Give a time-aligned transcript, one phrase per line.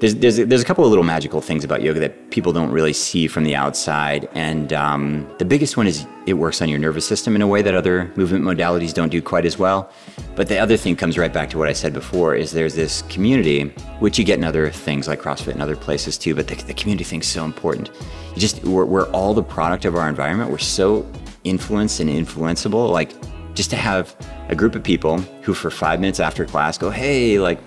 [0.00, 2.92] there's, there's, there's a couple of little magical things about yoga that people don't really
[2.92, 4.28] see from the outside.
[4.34, 7.62] And um, the biggest one is it works on your nervous system in a way
[7.62, 9.90] that other movement modalities don't do quite as well.
[10.34, 13.02] But the other thing comes right back to what I said before is there's this
[13.02, 13.68] community,
[14.00, 16.74] which you get in other things like CrossFit and other places too, but the, the
[16.74, 17.90] community thing's so important.
[18.34, 20.50] You just, we're, we're all the product of our environment.
[20.50, 21.10] We're so
[21.44, 22.90] influenced and influenceable.
[22.90, 23.12] Like
[23.54, 24.14] just to have
[24.50, 27.58] a group of people who for five minutes after class go, hey, like,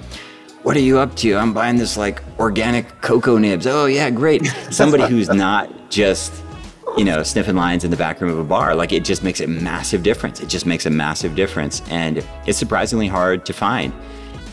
[0.69, 1.35] what are you up to?
[1.35, 3.65] I'm buying this like organic cocoa nibs.
[3.65, 4.45] Oh yeah, great.
[4.69, 6.31] Somebody who's not just,
[6.95, 8.75] you know, sniffing lines in the back room of a bar.
[8.75, 10.41] Like it just makes a massive difference.
[10.41, 11.81] It just makes a massive difference.
[11.89, 13.91] And it's surprisingly hard to find.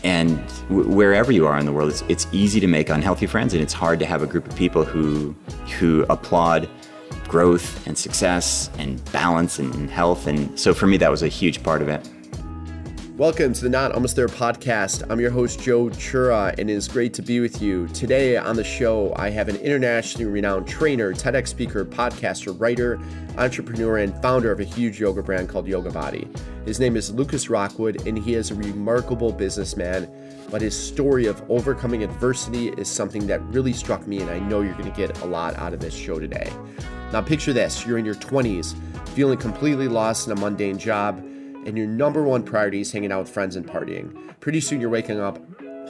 [0.05, 0.39] And
[0.71, 3.63] w- wherever you are in the world, it's, it's easy to make unhealthy friends and
[3.63, 5.37] it's hard to have a group of people who,
[5.79, 6.67] who applaud
[7.29, 10.27] growth and success and balance and health.
[10.27, 12.09] And so for me, that was a huge part of it.
[13.17, 15.11] Welcome to the Not Almost There podcast.
[15.11, 17.89] I'm your host, Joe Chura, and it is great to be with you.
[17.89, 23.01] Today on the show, I have an internationally renowned trainer, TEDx speaker, podcaster, writer,
[23.39, 26.29] entrepreneur, and founder of a huge yoga brand called Yoga Body.
[26.67, 30.11] His name is Lucas Rockwood, and he is a remarkable businessman.
[30.51, 34.61] But his story of overcoming adversity is something that really struck me, and I know
[34.61, 36.53] you're going to get a lot out of this show today.
[37.15, 38.75] Now, picture this you're in your 20s,
[39.09, 41.26] feeling completely lost in a mundane job
[41.67, 44.39] and your number one priority is hanging out with friends and partying.
[44.41, 45.39] Pretty soon you're waking up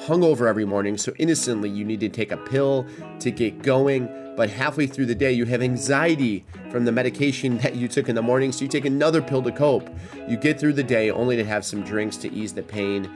[0.00, 2.86] hungover every morning, so innocently you need to take a pill
[3.20, 4.08] to get going.
[4.36, 8.14] But halfway through the day, you have anxiety from the medication that you took in
[8.14, 9.88] the morning, so you take another pill to cope.
[10.28, 13.10] You get through the day only to have some drinks to ease the pain,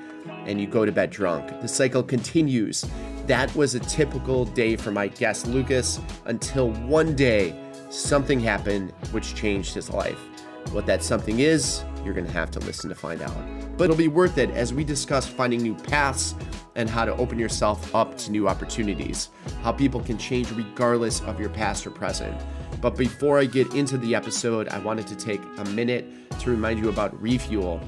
[0.46, 1.60] and you go to bed drunk.
[1.60, 2.84] The cycle continues.
[3.26, 7.54] That was a typical day for my guest Lucas until one day
[7.90, 10.18] something happened which changed his life.
[10.72, 13.36] What that something is, you're going to have to listen to find out.
[13.76, 16.34] But it'll be worth it as we discuss finding new paths
[16.76, 19.30] and how to open yourself up to new opportunities,
[19.62, 22.34] how people can change regardless of your past or present.
[22.80, 26.06] But before I get into the episode, I wanted to take a minute
[26.40, 27.80] to remind you about Refuel.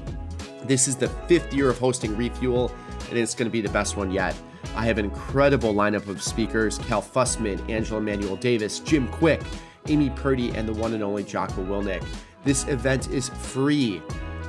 [0.65, 2.71] This is the fifth year of hosting Refuel,
[3.09, 4.35] and it's going to be the best one yet.
[4.75, 9.43] I have an incredible lineup of speakers Cal Fussman, Angela Manuel Davis, Jim Kwik,
[9.87, 12.05] Amy Purdy, and the one and only Jocko Willink.
[12.43, 14.01] This event is free.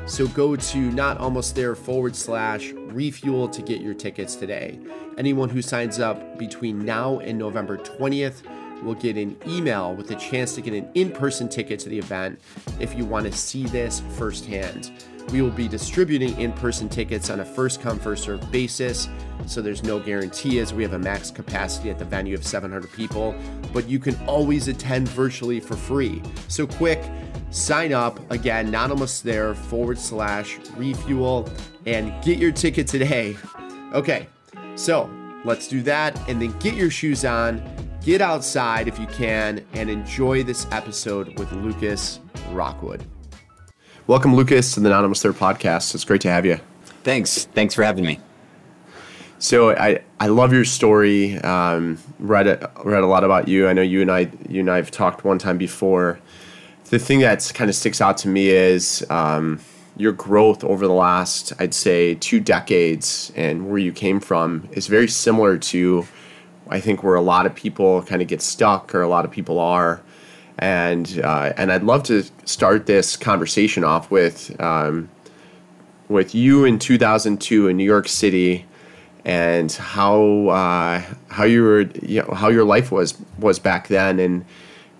[0.06, 4.78] So go to not almost there forward slash refuel to get your tickets today.
[5.16, 8.42] Anyone who signs up between now and November 20th
[8.82, 11.98] will get an email with a chance to get an in person ticket to the
[11.98, 12.38] event
[12.80, 14.90] if you want to see this firsthand.
[15.30, 19.08] We will be distributing in person tickets on a first come, first served basis,
[19.46, 22.92] so there's no guarantee as we have a max capacity at the venue of 700
[22.92, 23.34] people,
[23.72, 26.20] but you can always attend virtually for free.
[26.48, 27.02] So quick,
[27.54, 31.48] sign up again, almost there forward slash refuel,
[31.86, 33.36] and get your ticket today.
[33.92, 34.26] Okay,
[34.74, 35.08] so
[35.44, 37.62] let's do that and then get your shoes on,
[38.02, 42.18] get outside if you can, and enjoy this episode with Lucas
[42.50, 43.04] Rockwood.
[44.08, 45.94] Welcome, Lucas, to the Almost There podcast.
[45.94, 46.58] It's great to have you.
[47.04, 47.44] Thanks.
[47.44, 48.18] Thanks for having me.
[49.38, 51.38] So I, I love your story.
[51.38, 53.68] Um, read a, read a lot about you.
[53.68, 56.18] I know you and I you and I have talked one time before.
[56.90, 59.60] The thing that kind of sticks out to me is um,
[59.96, 64.86] your growth over the last I'd say two decades and where you came from is
[64.86, 66.06] very similar to
[66.68, 69.30] I think where a lot of people kind of get stuck or a lot of
[69.30, 70.02] people are.
[70.58, 75.08] And uh, and I'd love to start this conversation off with um,
[76.08, 78.64] with you in 2002 in New York City,
[79.24, 84.20] and how uh, how you were you know, how your life was was back then,
[84.20, 84.44] and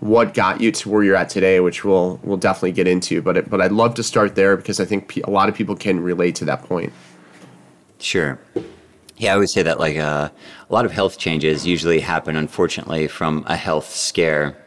[0.04, 3.22] what got you to where you're at today, which we'll we'll definitely get into.
[3.22, 5.74] But it, but I'd love to start there because I think a lot of people
[5.74, 6.92] can relate to that point.
[7.98, 8.38] Sure.
[9.16, 10.28] Yeah, I would say that like uh,
[10.68, 14.62] a lot of health changes usually happen, unfortunately, from a health scare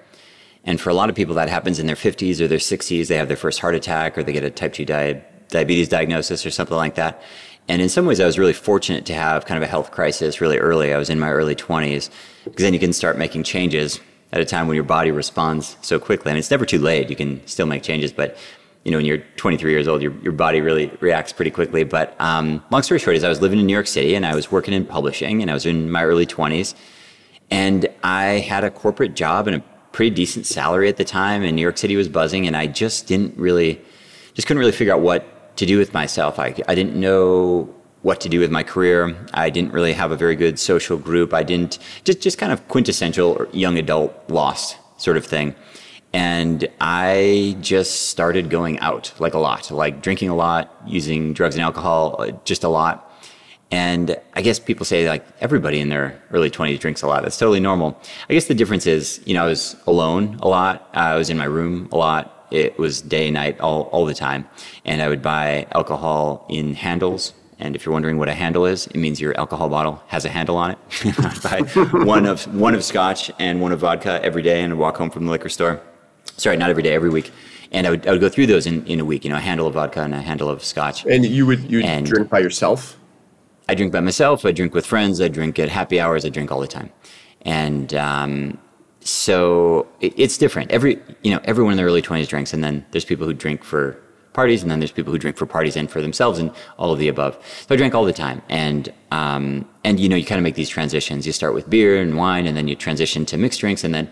[0.63, 3.07] and for a lot of people, that happens in their 50s or their 60s.
[3.07, 6.45] They have their first heart attack or they get a type 2 di- diabetes diagnosis
[6.45, 7.21] or something like that.
[7.67, 10.41] And in some ways, I was really fortunate to have kind of a health crisis
[10.41, 10.93] really early.
[10.93, 12.09] I was in my early 20s
[12.43, 13.99] because then you can start making changes
[14.31, 16.31] at a time when your body responds so quickly.
[16.31, 17.09] And it's never too late.
[17.09, 18.37] You can still make changes, but
[18.83, 21.83] you know, when you're 23 years old, your, your body really reacts pretty quickly.
[21.83, 24.33] But um, long story short is I was living in New York City and I
[24.33, 26.73] was working in publishing and I was in my early 20s.
[27.49, 29.63] And I had a corporate job and a
[29.97, 33.07] pretty decent salary at the time, and New York City was buzzing, and I just
[33.07, 33.81] didn't really,
[34.35, 36.37] just couldn't really figure out what to do with myself.
[36.37, 39.15] I, I didn't know what to do with my career.
[39.33, 41.33] I didn't really have a very good social group.
[41.33, 45.55] I didn't, just, just kind of quintessential young adult lost sort of thing.
[46.13, 51.55] And I just started going out like a lot, like drinking a lot, using drugs
[51.55, 53.03] and alcohol uh, just a lot.
[53.69, 57.23] And I guess people say like everybody in their early 20s drinks a lot.
[57.23, 57.99] That's totally normal.
[58.29, 60.89] I guess the difference is, you know, I was alone a lot.
[60.93, 62.47] I was in my room a lot.
[62.49, 64.47] It was day, and night, all, all the time.
[64.85, 67.33] And I would buy alcohol in handles.
[67.59, 70.29] And if you're wondering what a handle is, it means your alcohol bottle has a
[70.29, 70.77] handle on it.
[71.45, 74.79] I'd buy one of, one of scotch and one of vodka every day and I'd
[74.79, 75.81] walk home from the liquor store.
[76.37, 77.31] Sorry, not every day, every week
[77.71, 79.23] and I would, I would go through those in, in a week.
[79.23, 81.05] You know, a handle of vodka and a handle of scotch.
[81.05, 82.97] And you would you drink by yourself?
[83.69, 84.45] I drink by myself.
[84.45, 85.19] I drink with friends.
[85.19, 86.25] I drink at happy hours.
[86.25, 86.91] I drink all the time,
[87.41, 88.57] and um,
[89.01, 90.71] so it, it's different.
[90.71, 93.63] Every you know, everyone in their early twenties drinks, and then there's people who drink
[93.63, 94.01] for
[94.37, 96.99] parties, and then there's people who drink for parties and for themselves, and all of
[96.99, 97.33] the above.
[97.67, 100.53] So I drank all the time, and um, and you know, you kind of make
[100.53, 101.25] these transitions.
[101.25, 104.07] You start with beer and wine, and then you transition to mixed drinks, and then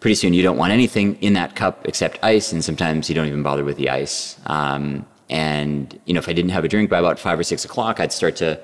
[0.00, 3.28] pretty soon you don't want anything in that cup except ice, and sometimes you don't
[3.28, 4.40] even bother with the ice.
[4.46, 7.66] Um, and you know, if I didn't have a drink by about five or six
[7.66, 8.58] o'clock, I'd start to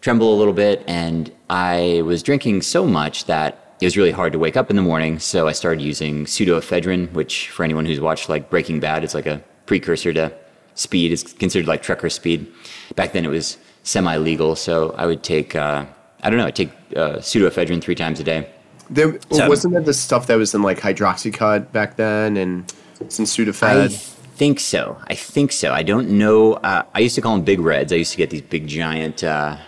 [0.00, 4.32] tremble a little bit, and I was drinking so much that it was really hard
[4.32, 5.20] to wake up in the morning.
[5.20, 9.26] So I started using pseudoephedrine, which for anyone who's watched like Breaking Bad, it's like
[9.26, 10.32] a precursor to
[10.76, 11.10] speed.
[11.10, 12.46] is considered like trucker speed.
[12.94, 15.84] Back then, it was semi-legal, so I would take uh,
[16.22, 18.48] I don't know, I'd take uh, pseudoephedrine three times a day
[18.90, 22.72] there so, wasn't that the stuff that was in like hydroxycut back then and
[23.08, 23.62] some Sudafed.
[23.62, 25.00] I think so.
[25.08, 25.72] I think so.
[25.72, 26.54] I don't know.
[26.54, 27.92] Uh, I used to call them big reds.
[27.92, 29.58] I used to get these big giant uh,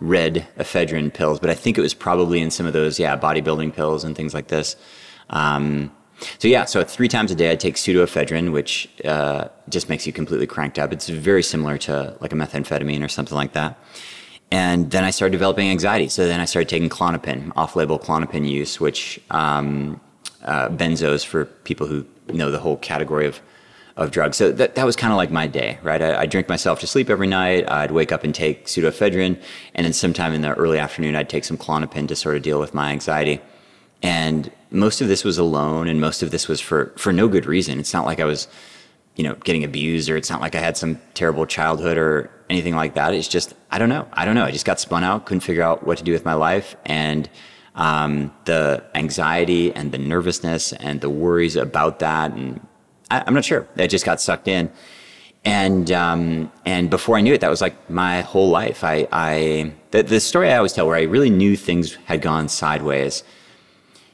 [0.00, 3.74] red ephedrine pills, but I think it was probably in some of those yeah bodybuilding
[3.74, 4.76] pills and things like this.
[5.30, 5.92] Um,
[6.38, 10.12] so yeah, so three times a day I take pseudoephedrine, which uh, just makes you
[10.12, 10.92] completely cranked up.
[10.92, 13.78] It's very similar to like a methamphetamine or something like that.
[14.50, 16.08] And then I started developing anxiety.
[16.08, 20.00] So then I started taking Klonopin, off-label Klonopin use, which um,
[20.44, 23.40] uh, benzos for people who know the whole category of
[23.96, 24.36] of drugs.
[24.36, 26.00] So that, that was kind of like my day, right?
[26.02, 27.70] I, I'd drink myself to sleep every night.
[27.70, 29.40] I'd wake up and take pseudoephedrine,
[29.74, 32.60] and then sometime in the early afternoon, I'd take some Klonopin to sort of deal
[32.60, 33.40] with my anxiety.
[34.02, 37.46] And most of this was alone, and most of this was for for no good
[37.46, 37.78] reason.
[37.78, 38.48] It's not like I was,
[39.14, 42.74] you know, getting abused, or it's not like I had some terrible childhood or anything
[42.74, 43.14] like that.
[43.14, 44.08] It's just I don't know.
[44.12, 44.44] I don't know.
[44.44, 47.28] I just got spun out, couldn't figure out what to do with my life, and
[47.74, 52.66] um, the anxiety and the nervousness and the worries about that, and
[53.10, 53.68] I, am not sure.
[53.76, 54.70] I just got sucked in,
[55.44, 58.82] and um, and before I knew it, that was like my whole life.
[58.82, 62.48] I, I the, the story I always tell where I really knew things had gone
[62.48, 63.22] sideways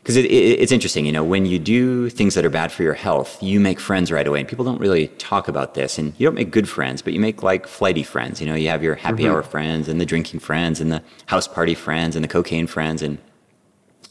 [0.02, 2.82] because it, it, it's interesting, you know, when you do things that are bad for
[2.82, 4.40] your health, you make friends right away.
[4.40, 5.96] And people don't really talk about this.
[5.96, 8.40] And you don't make good friends, but you make like flighty friends.
[8.40, 9.32] You know, you have your happy mm-hmm.
[9.32, 13.00] hour friends and the drinking friends and the house party friends and the cocaine friends.
[13.00, 13.18] And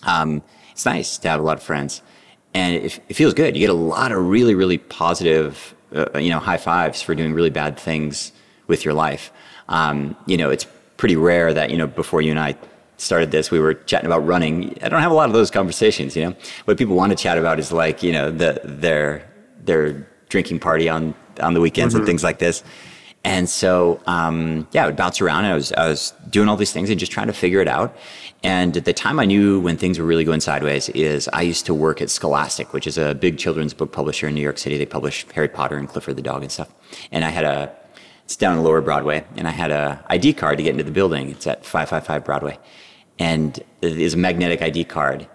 [0.04, 0.42] um,
[0.72, 2.02] it's nice to have a lot of friends.
[2.54, 3.58] And it, it feels good.
[3.58, 7.34] You get a lot of really, really positive, uh, you know, high fives for doing
[7.34, 8.32] really bad things
[8.68, 9.34] with your life.
[9.68, 10.66] Um, you know, it's
[10.96, 12.56] pretty rare that, you know, before you and I
[13.01, 14.77] started this, we were chatting about running.
[14.81, 16.36] I don't have a lot of those conversations, you know.
[16.65, 19.27] What people want to chat about is like, you know, the their
[19.63, 22.01] their drinking party on on the weekends mm-hmm.
[22.01, 22.63] and things like this.
[23.24, 25.45] And so, um, yeah, I would bounce around.
[25.45, 27.68] And I was I was doing all these things and just trying to figure it
[27.68, 27.95] out.
[28.44, 31.68] And at the time I knew when things were really going sideways is I used
[31.68, 34.77] to work at Scholastic, which is a big children's book publisher in New York City.
[34.77, 36.69] They publish Harry Potter and Clifford the Dog and stuff.
[37.12, 37.75] And I had a
[38.25, 40.92] it's down on Lower Broadway, and I had a ID card to get into the
[40.92, 41.30] building.
[41.31, 42.57] It's at 555 Broadway
[43.21, 45.27] and is a magnetic ID card.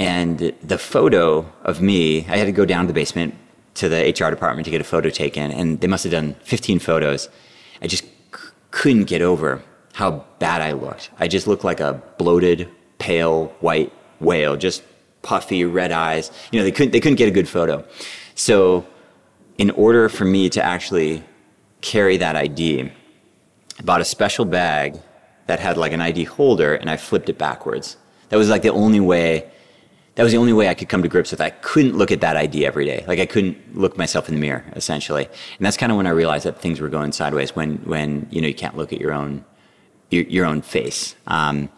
[0.00, 3.34] And the photo of me, I had to go down to the basement
[3.74, 6.80] to the HR department to get a photo taken, and they must have done 15
[6.80, 7.28] photos.
[7.80, 11.10] I just c- couldn't get over how bad I looked.
[11.20, 12.68] I just looked like a bloated,
[12.98, 14.82] pale white whale, just
[15.22, 16.32] puffy, red eyes.
[16.50, 17.84] You know, they couldn't they couldn't get a good photo.
[18.34, 18.84] So,
[19.58, 21.22] in order for me to actually
[21.80, 22.90] carry that ID,
[23.78, 24.98] I bought a special bag
[25.46, 27.96] that had like an ID holder and I flipped it backwards.
[28.28, 29.50] That was like the only way
[30.16, 31.40] that was the only way I could come to grips with.
[31.40, 33.04] I couldn't look at that ID every day.
[33.06, 35.24] Like I couldn't look myself in the mirror, essentially.
[35.24, 37.54] And that's kind of when I realized that things were going sideways.
[37.54, 39.44] When when you know you can't look at your own
[40.10, 41.14] your, your own face.
[41.26, 41.70] Um,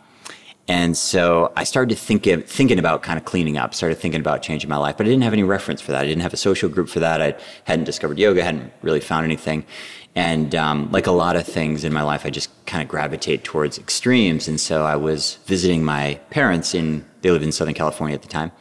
[0.68, 3.74] and so I started to thinking thinking about kind of cleaning up.
[3.74, 6.02] Started thinking about changing my life, but I didn't have any reference for that.
[6.02, 7.20] I didn't have a social group for that.
[7.20, 8.42] I hadn't discovered yoga.
[8.42, 9.66] hadn't really found anything.
[10.14, 13.44] And um, like a lot of things in my life, I just kind of gravitate
[13.44, 14.46] towards extremes.
[14.46, 18.28] And so I was visiting my parents in, they lived in Southern California at the
[18.28, 18.52] time,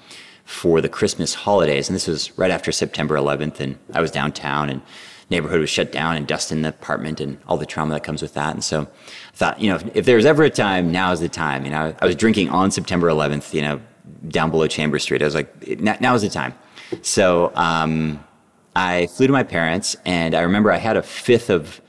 [0.46, 1.90] for the Christmas holidays.
[1.90, 3.60] And this was right after September 11th.
[3.60, 4.82] And I was downtown and
[5.30, 8.22] neighborhood was shut down and dust in the apartment and all the trauma that comes
[8.22, 8.54] with that.
[8.54, 11.30] And so I thought, you know, if, if there's ever a time, now is the
[11.30, 11.66] time.
[11.66, 13.82] You know, I was drinking on September 11th, you know,
[14.28, 15.22] down below Chambers Street.
[15.22, 16.54] I was like, now is the time.
[17.02, 18.24] So, um,
[18.76, 21.82] I flew to my parents, and I remember I had a fifth of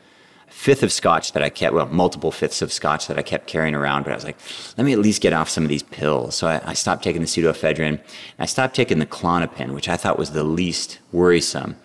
[0.62, 3.74] fifth of scotch that I kept, well, multiple fifths of scotch that I kept carrying
[3.74, 4.04] around.
[4.04, 4.36] But I was like,
[4.78, 6.36] let me at least get off some of these pills.
[6.36, 8.00] So I, I stopped taking the pseudoephedrine.
[8.38, 11.76] I stopped taking the Klonopin, which I thought was the least worrisome.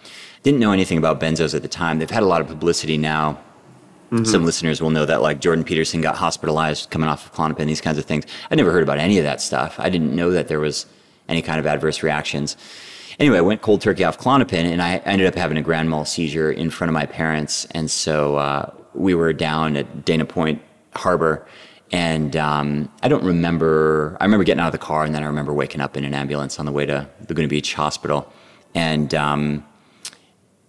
[0.44, 1.98] Didn't know anything about benzos at the time.
[1.98, 3.40] They've had a lot of publicity now.
[4.12, 4.26] Mm-hmm.
[4.26, 7.82] Some listeners will know that like Jordan Peterson got hospitalized coming off of Klonopin, these
[7.82, 8.26] kinds of things.
[8.52, 9.80] I never heard about any of that stuff.
[9.80, 10.86] I didn't know that there was
[11.28, 12.56] any kind of adverse reactions.
[13.20, 16.06] Anyway, I went cold turkey off Klonopin and I ended up having a grand mal
[16.06, 17.66] seizure in front of my parents.
[17.72, 20.62] And so uh, we were down at Dana Point
[20.96, 21.46] Harbor,
[21.92, 24.18] and um, I don't remember.
[24.20, 26.14] I remember getting out of the car, and then I remember waking up in an
[26.14, 28.32] ambulance on the way to Laguna Beach Hospital.
[28.76, 29.66] And um,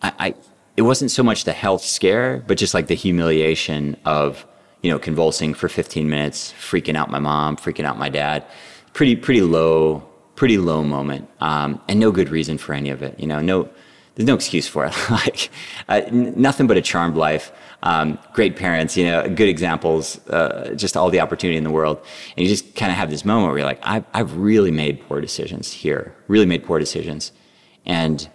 [0.00, 0.34] I, I,
[0.76, 4.46] it wasn't so much the health scare, but just like the humiliation of
[4.82, 8.44] you know convulsing for 15 minutes, freaking out my mom, freaking out my dad.
[8.92, 10.07] Pretty pretty low
[10.38, 13.18] pretty low moment, um, and no good reason for any of it.
[13.18, 13.68] You know, no,
[14.14, 14.94] there's no excuse for it.
[15.10, 15.50] like
[15.88, 17.50] uh, n- nothing but a charmed life.
[17.82, 21.98] Um, great parents, you know, good examples, uh, just all the opportunity in the world.
[22.36, 25.00] And you just kind of have this moment where you're like, I've, I've really made
[25.08, 27.32] poor decisions here, really made poor decisions.
[27.84, 28.28] And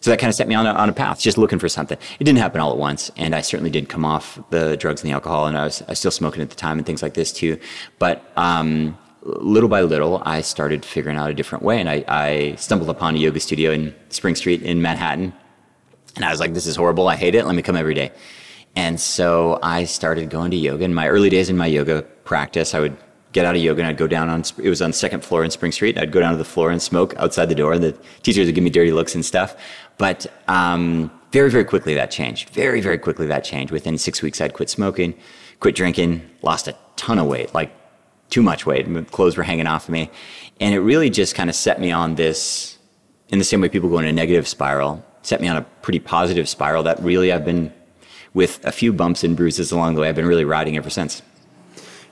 [0.00, 1.98] so that kind of set me on a, on a path, just looking for something.
[2.18, 3.10] It didn't happen all at once.
[3.18, 5.46] And I certainly did come off the drugs and the alcohol.
[5.46, 7.58] And I was, I was still smoking at the time and things like this too.
[7.98, 11.80] But, um, little by little, I started figuring out a different way.
[11.80, 15.32] And I, I, stumbled upon a yoga studio in Spring Street in Manhattan.
[16.16, 17.08] And I was like, this is horrible.
[17.08, 17.44] I hate it.
[17.46, 18.12] Let me come every day.
[18.76, 20.84] And so I started going to yoga.
[20.84, 22.96] In my early days in my yoga practice, I would
[23.32, 25.50] get out of yoga and I'd go down on, it was on second floor in
[25.50, 25.98] Spring Street.
[25.98, 27.74] I'd go down to the floor and smoke outside the door.
[27.74, 29.56] And the teachers would give me dirty looks and stuff.
[29.98, 32.50] But, um, very, very quickly that changed.
[32.50, 33.72] Very, very quickly that changed.
[33.72, 35.14] Within six weeks, I'd quit smoking,
[35.60, 37.70] quit drinking, lost a ton of weight, like
[38.30, 38.86] too much weight.
[38.86, 40.10] And clothes were hanging off of me.
[40.60, 42.78] And it really just kind of set me on this,
[43.28, 45.98] in the same way people go in a negative spiral, set me on a pretty
[45.98, 47.72] positive spiral that really I've been,
[48.34, 51.22] with a few bumps and bruises along the way, I've been really riding ever since.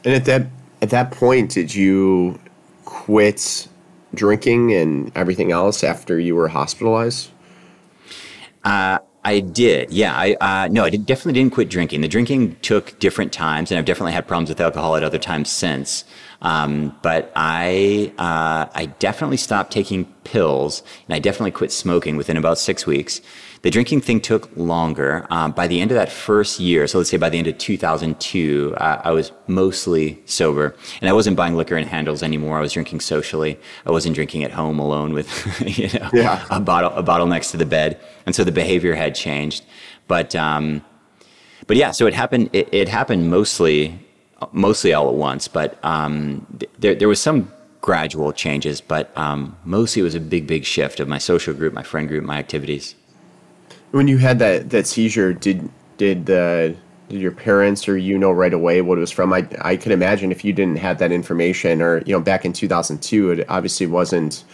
[0.05, 0.47] And at that
[0.81, 2.39] at that point, did you
[2.85, 3.69] quit
[4.15, 7.31] drinking and everything else after you were hospitalized?
[8.65, 8.99] Uh,
[9.29, 9.93] I did.
[9.93, 10.15] Yeah.
[10.17, 12.01] I uh, no, I did, definitely didn't quit drinking.
[12.01, 15.51] The drinking took different times, and I've definitely had problems with alcohol at other times
[15.51, 16.05] since.
[16.41, 22.39] Um, but I uh, I definitely stopped taking pills, and I definitely quit smoking within
[22.39, 23.21] about six weeks.
[23.63, 25.27] The drinking thing took longer.
[25.31, 27.59] Um, by the end of that first year, so let's say by the end of
[27.59, 32.59] 2002, uh, I was mostly sober, and I wasn't buying liquor in handles anymore.
[32.59, 33.59] I was drinking socially.
[33.85, 35.29] I wasn't drinking at home alone with
[35.79, 36.45] you know yeah.
[36.51, 39.65] a bottle a bottle next to the bed, and so the behavior had changed.
[40.07, 40.85] But um,
[41.67, 42.51] but yeah, so it happened.
[42.53, 43.99] It, it, happened mostly
[44.53, 46.47] mostly all at once, but um,
[46.79, 51.01] there there was some gradual changes, but um, mostly it was a big, big shift
[51.01, 52.95] of my social group, my friend group, my activities.
[53.91, 56.77] When you had that that seizure, did did the
[57.09, 59.33] did your parents or you know right away what it was from?
[59.33, 62.53] I I could imagine if you didn't have that information, or you know, back in
[62.53, 64.45] two thousand two, it obviously wasn't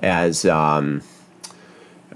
[0.00, 1.02] as um,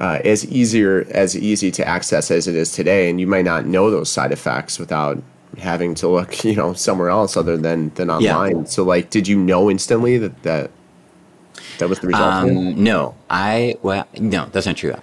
[0.00, 3.66] uh, as easier as easy to access as it is today, and you might not
[3.66, 5.22] know those side effects without
[5.58, 8.58] having to look, you know, somewhere else other than than online.
[8.58, 8.64] Yeah.
[8.64, 10.70] So, like, did you know instantly that that
[11.78, 12.32] that was the result?
[12.32, 14.94] Um, no, I well, no, that's not true.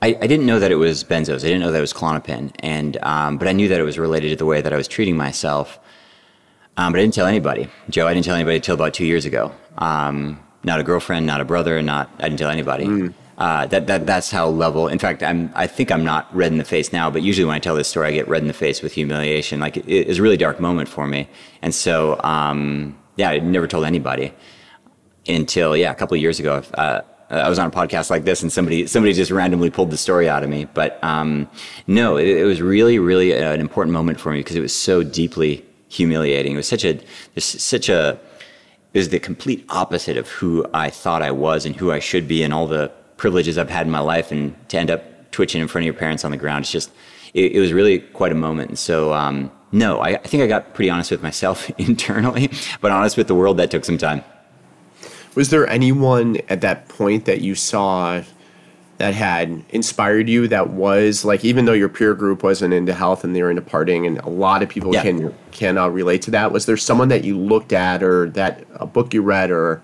[0.00, 1.38] I, I, didn't know that it was benzos.
[1.38, 3.98] I didn't know that it was Klonopin, and um, but I knew that it was
[3.98, 5.78] related to the way that I was treating myself.
[6.76, 8.06] Um, but I didn't tell anybody, Joe.
[8.06, 9.52] I didn't tell anybody until about two years ago.
[9.78, 12.84] Um, not a girlfriend, not a brother, not I didn't tell anybody.
[12.84, 13.14] Mm.
[13.38, 14.86] Uh, that, that that's how level.
[14.88, 17.56] In fact, I'm I think I'm not red in the face now, but usually when
[17.56, 19.58] I tell this story, I get red in the face with humiliation.
[19.58, 21.28] Like it, it was a really dark moment for me,
[21.62, 24.32] and so um, yeah, I never told anybody
[25.28, 26.62] until yeah a couple of years ago.
[26.74, 29.98] Uh, I was on a podcast like this, and somebody somebody just randomly pulled the
[29.98, 30.64] story out of me.
[30.64, 31.48] But um,
[31.86, 35.02] no, it, it, was really really an important moment for me because it was so
[35.02, 36.54] deeply humiliating.
[36.54, 37.00] It was such a
[37.38, 38.18] such a
[38.94, 42.26] it was the complete opposite of who I thought I was and who I should
[42.26, 45.60] be, and all the privileges I've had in my life, and to end up twitching
[45.60, 46.90] in front of your parents on the ground, it's just
[47.34, 48.70] it, it was really quite a moment.
[48.70, 49.12] And so.
[49.12, 53.28] Um, no, I, I think I got pretty honest with myself internally, but honest with
[53.28, 54.24] the world that took some time.
[55.34, 58.22] Was there anyone at that point that you saw
[58.98, 63.24] that had inspired you that was like even though your peer group wasn't into health
[63.24, 65.02] and they were into partying and a lot of people yeah.
[65.02, 68.64] can can uh, relate to that was there someone that you looked at or that
[68.74, 69.80] a book you read or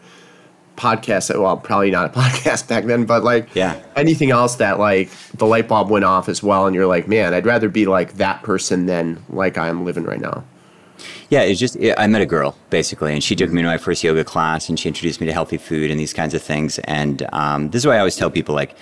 [0.77, 5.09] podcast well probably not a podcast back then but like yeah anything else that like
[5.35, 8.15] the light bulb went off as well and you're like man i'd rather be like
[8.15, 10.43] that person than like i'm living right now
[11.31, 14.05] yeah, it's just I met a girl basically, and she took me to my first
[14.05, 16.79] yoga class, and she introduced me to healthy food and these kinds of things.
[16.81, 18.77] And um, this is why I always tell people like,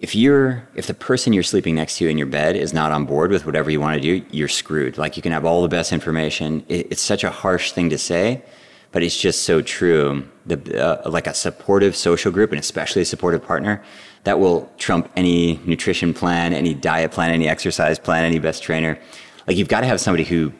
[0.00, 3.06] if you're if the person you're sleeping next to in your bed is not on
[3.06, 4.98] board with whatever you want to do, you're screwed.
[4.98, 6.64] Like you can have all the best information.
[6.68, 8.42] It, it's such a harsh thing to say,
[8.90, 10.28] but it's just so true.
[10.46, 13.80] The uh, like a supportive social group and especially a supportive partner
[14.24, 18.98] that will trump any nutrition plan, any diet plan, any exercise plan, any best trainer.
[19.46, 20.52] Like you've got to have somebody who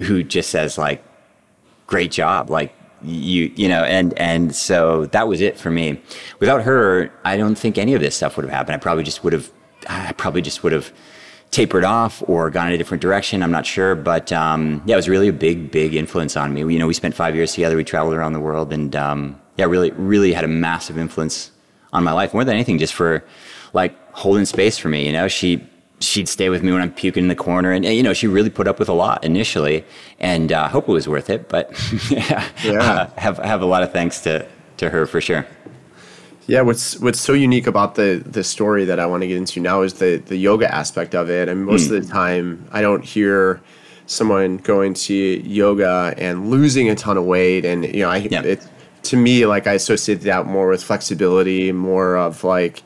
[0.00, 1.02] who just says like,
[1.86, 6.00] "Great job!" Like you you know and and so that was it for me.
[6.38, 8.74] Without her i don't think any of this stuff would have happened.
[8.74, 9.50] I probably just would have
[9.88, 10.92] i probably just would have
[11.50, 13.42] tapered off or gone in a different direction.
[13.42, 16.60] I'm not sure but um, yeah it was really a big big influence on me.
[16.60, 17.76] You know we spent five years together.
[17.76, 21.50] We traveled around the world and um, yeah really really had a massive influence
[21.92, 23.24] on my life more than anything just for
[23.74, 25.28] like holding space for me you know?
[25.28, 25.66] She
[26.02, 28.50] she'd stay with me when I'm puking in the corner, and, you know she really
[28.50, 29.84] put up with a lot initially,
[30.18, 31.48] and uh, hope it was worth it.
[31.48, 31.72] But
[32.10, 32.80] yeah, yeah.
[32.80, 34.46] Uh, have have a lot of thanks to
[34.78, 35.46] to her for sure.
[36.46, 39.60] Yeah, what's what's so unique about the the story that I want to get into
[39.60, 41.48] now is the the yoga aspect of it.
[41.48, 41.96] And most mm.
[41.96, 43.60] of the time, I don't hear
[44.06, 47.64] someone going to yoga and losing a ton of weight.
[47.64, 48.42] And you know, I yeah.
[48.42, 48.66] it
[49.04, 52.82] to me like I associate that more with flexibility, more of like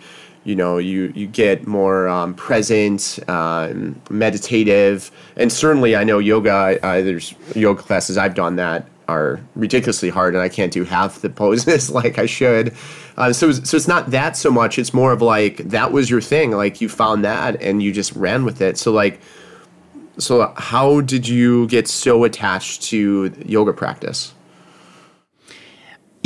[0.46, 5.10] you know you you get more um, present um, meditative.
[5.36, 10.34] And certainly i know yoga uh, there's yoga classes i've done that are ridiculously hard
[10.34, 12.74] and i can't do half the poses like i should.
[13.16, 14.78] Uh, so, so it's not that so much.
[14.78, 16.50] It's more of like that was your thing.
[16.50, 18.76] Like you found that and you just ran with it.
[18.76, 19.20] So like
[20.18, 24.34] so how did you get so attached to yoga practice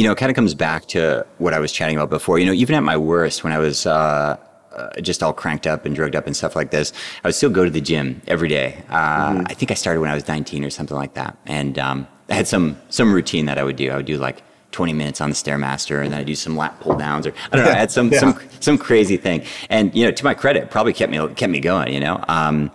[0.00, 2.38] you know, it kind of comes back to what I was chatting about before.
[2.38, 4.38] You know, even at my worst, when I was uh,
[4.72, 7.50] uh, just all cranked up and drugged up and stuff like this, I would still
[7.50, 8.82] go to the gym every day.
[8.88, 9.42] Uh, mm-hmm.
[9.46, 12.34] I think I started when I was 19 or something like that, and um, I
[12.34, 13.90] had some some routine that I would do.
[13.90, 16.80] I would do like 20 minutes on the stairmaster, and then I'd do some lat
[16.80, 17.72] pull downs, or I don't know.
[17.72, 18.20] I had some yeah.
[18.20, 21.60] some some crazy thing, and you know, to my credit, probably kept me kept me
[21.60, 21.92] going.
[21.92, 22.70] You know, um,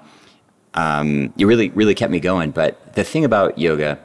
[0.75, 2.51] um, it really really kept me going.
[2.51, 3.97] But the thing about yoga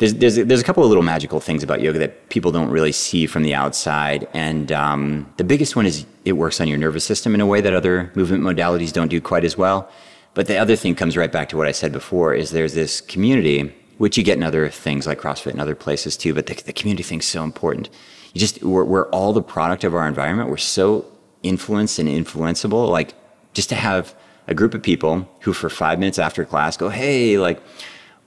[0.00, 2.90] there's there's there's a couple of little magical things about yoga that people don't really
[2.90, 7.04] see from the outside, and um, the biggest one is it works on your nervous
[7.04, 9.90] system in a way that other movement modalities don't do quite as well.
[10.32, 13.02] But the other thing comes right back to what I said before: is there's this
[13.02, 16.32] community which you get in other things like CrossFit and other places too.
[16.32, 17.90] But the, the community thing's so important.
[18.32, 20.48] You just we're, we're all the product of our environment.
[20.48, 21.04] We're so
[21.42, 22.88] influenced and influenceable.
[22.88, 23.12] Like
[23.52, 24.14] just to have
[24.46, 27.60] a group of people who, for five minutes after class, go, "Hey, like."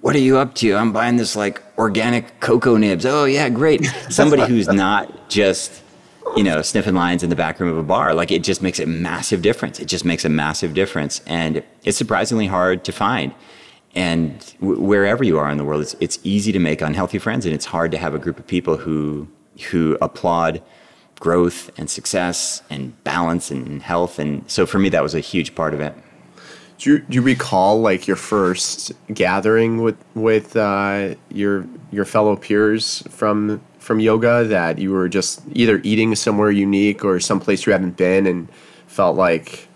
[0.03, 0.75] What are you up to?
[0.75, 3.05] I'm buying this like organic cocoa nibs.
[3.05, 3.85] Oh yeah, great.
[4.09, 5.81] Somebody who's not just,
[6.35, 8.13] you know, sniffing lines in the back room of a bar.
[8.13, 9.79] Like it just makes a massive difference.
[9.79, 11.21] It just makes a massive difference.
[11.25, 13.33] And it's surprisingly hard to find.
[13.95, 17.45] And w- wherever you are in the world, it's, it's easy to make unhealthy friends
[17.45, 19.29] and it's hard to have a group of people who,
[19.71, 20.61] who applaud
[21.21, 24.19] growth and success and balance and health.
[24.19, 25.95] And so for me, that was a huge part of it.
[26.77, 32.35] Do you, do you recall like your first gathering with with uh, your your fellow
[32.35, 37.73] peers from from yoga that you were just either eating somewhere unique or someplace you
[37.73, 38.49] haven't been and
[38.87, 39.67] felt like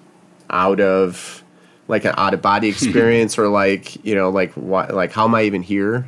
[0.50, 1.44] out of
[1.88, 5.36] like an out of body experience or like you know like what like how am
[5.36, 6.08] I even here?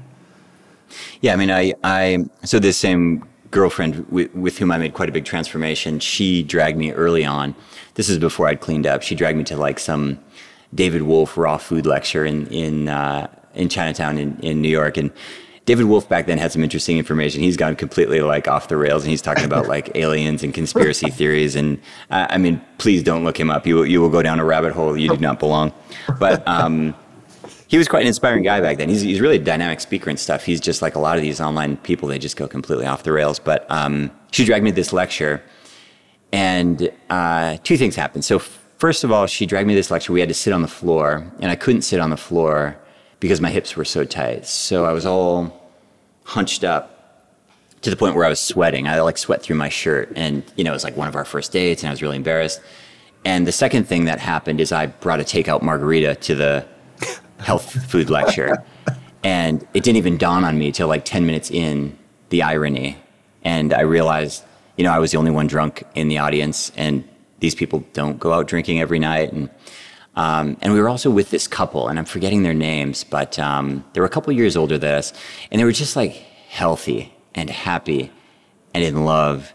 [1.22, 5.10] Yeah, I mean, I I so this same girlfriend with, with whom I made quite
[5.10, 6.00] a big transformation.
[6.00, 7.56] She dragged me early on.
[7.96, 9.02] This is before I'd cleaned up.
[9.02, 10.20] She dragged me to like some
[10.74, 15.12] David Wolfe raw food lecture in in uh, in Chinatown in, in New York, and
[15.70, 17.42] David Wolfe back then had some interesting information.
[17.42, 21.12] He's gone completely like off the rails, and he's talking about like aliens and conspiracy
[21.12, 21.56] theories.
[21.56, 21.80] And
[22.10, 23.68] uh, I mean, please don't look him up.
[23.68, 25.72] You you will go down a rabbit hole you do not belong.
[26.20, 26.96] But um,
[27.68, 28.90] he was quite an inspiring guy back then.
[28.90, 30.44] He's he's really a dynamic speaker and stuff.
[30.44, 32.08] He's just like a lot of these online people.
[32.08, 33.38] They just go completely off the rails.
[33.38, 35.44] But um, she dragged me to this lecture,
[36.32, 38.26] and uh, two things happened.
[38.26, 38.42] So
[38.80, 40.12] first of all, she dragged me to this lecture.
[40.12, 42.78] We had to sit on the floor, and I couldn't sit on the floor
[43.20, 44.46] because my hips were so tight.
[44.48, 45.54] So I was all
[46.24, 46.96] hunched up
[47.82, 48.88] to the point where I was sweating.
[48.88, 51.26] I like sweat through my shirt, and you know, it was like one of our
[51.26, 52.62] first dates, and I was really embarrassed.
[53.26, 56.66] And the second thing that happened is I brought a takeout margarita to the
[57.40, 58.64] health food lecture,
[59.24, 61.98] and it didn't even dawn on me till like ten minutes in
[62.30, 62.98] the irony,
[63.44, 64.44] and I realized,
[64.78, 67.04] you know, I was the only one drunk in the audience, and
[67.40, 69.32] these people don't go out drinking every night.
[69.32, 69.50] And,
[70.16, 73.86] um, and we were also with this couple, and I'm forgetting their names, but um,
[73.94, 75.14] they were a couple years older than us,
[75.52, 78.12] and they were just like healthy and happy
[78.74, 79.54] and in love.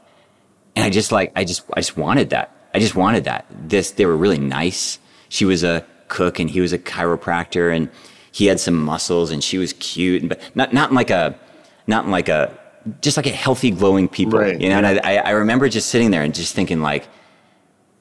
[0.76, 2.50] And I just like, I just, I just wanted that.
[2.72, 3.46] I just wanted that.
[3.50, 4.98] This, they were really nice.
[5.28, 7.90] She was a cook and he was a chiropractor and
[8.32, 11.38] he had some muscles and she was cute, and but not, not like a,
[11.86, 12.58] not like a,
[13.00, 14.60] just like a healthy, glowing people, right.
[14.60, 14.78] you know.
[14.78, 17.06] And I, I remember just sitting there and just thinking like,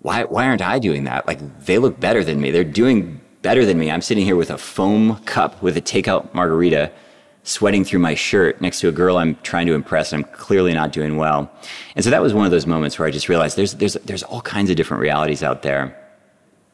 [0.03, 1.25] why why aren't I doing that?
[1.25, 2.51] Like they look better than me.
[2.51, 3.89] They're doing better than me.
[3.89, 6.91] I'm sitting here with a foam cup with a takeout margarita,
[7.43, 10.13] sweating through my shirt next to a girl I'm trying to impress.
[10.13, 11.49] I'm clearly not doing well.
[11.95, 14.23] And so that was one of those moments where I just realized there's there's there's
[14.23, 15.97] all kinds of different realities out there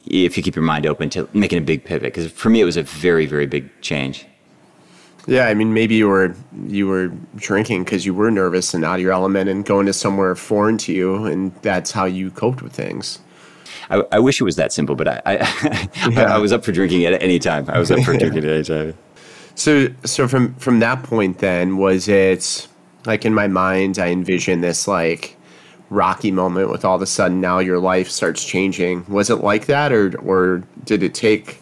[0.05, 2.13] if you keep your mind open to making a big pivot.
[2.13, 4.25] Because for me, it was a very very big change.
[5.29, 8.95] Yeah, I mean, maybe you were you were drinking because you were nervous and out
[8.95, 12.63] of your element, and going to somewhere foreign to you, and that's how you coped
[12.63, 13.19] with things.
[13.91, 16.35] I, I wish it was that simple, but I I, yeah.
[16.35, 17.65] I was up for drinking at any time.
[17.69, 18.95] I was up for drinking at any time.
[19.53, 22.67] So so from from that point, then was it
[23.05, 25.37] like in my mind, I envision this like
[25.91, 29.05] rocky moment with all of a sudden now your life starts changing.
[29.07, 31.61] Was it like that, or or did it take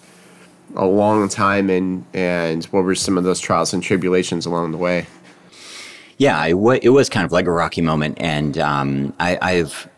[0.75, 4.77] a long time, and and what were some of those trials and tribulations along the
[4.77, 5.05] way?
[6.17, 9.89] Yeah, it, it was kind of like a rocky moment, and um, I, I've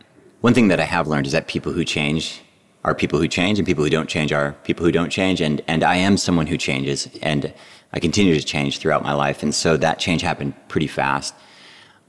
[0.41, 2.41] one thing that I have learned is that people who change
[2.84, 5.62] are people who change, and people who don't change are people who don't change, and
[5.67, 7.53] and I am someone who changes, and
[7.93, 11.34] I continue to change throughout my life, and so that change happened pretty fast.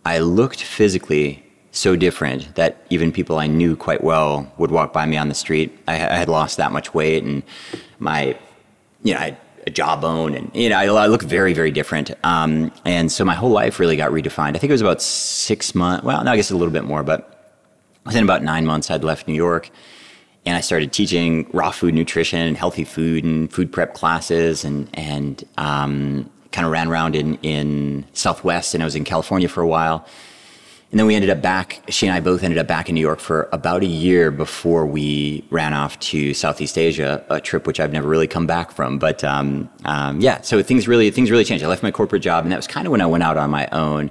[0.05, 5.07] I looked physically so different that even people I knew quite well would walk by
[5.07, 5.79] me on the street.
[5.87, 7.43] I, I had lost that much weight, and
[7.99, 8.37] my
[9.03, 12.11] you know, I had a jawbone and, you know, I, I look very, very different.
[12.25, 14.57] Um, and so my whole life really got redefined.
[14.57, 16.05] I think it was about six months.
[16.05, 17.59] Well, no, I guess a little bit more, but
[18.05, 19.71] within about nine months, I'd left New York
[20.47, 24.89] and I started teaching raw food nutrition and healthy food and food prep classes and,
[24.95, 29.63] and, um, kind of ran around in, in Southwest and I was in California for
[29.63, 30.07] a while.
[30.91, 33.01] And then we ended up back, she and I both ended up back in New
[33.01, 37.79] York for about a year before we ran off to Southeast Asia, a trip which
[37.79, 38.99] I've never really come back from.
[38.99, 41.65] But um, um, yeah, so things really, things really changed.
[41.65, 43.51] I left my corporate job, and that was kind of when I went out on
[43.51, 44.11] my own.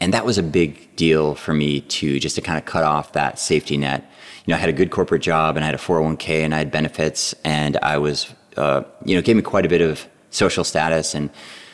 [0.00, 3.14] And that was a big deal for me to just to kind of cut off
[3.14, 4.08] that safety net.
[4.44, 6.58] You know, I had a good corporate job and I had a 401k and I
[6.58, 10.62] had benefits and I was, uh, you know, gave me quite a bit of social
[10.62, 11.30] status and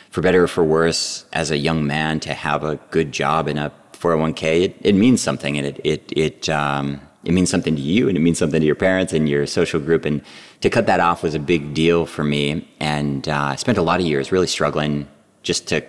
[0.09, 3.57] for better or for worse, as a young man, to have a good job in
[3.57, 3.69] a
[4.05, 8.07] 401k, it, it means something and it, it, it, um, it means something to you
[8.07, 10.05] and it means something to your parents and your social group.
[10.05, 10.21] And
[10.61, 12.67] to cut that off was a big deal for me.
[12.79, 15.07] And uh, I spent a lot of years really struggling
[15.41, 15.83] just to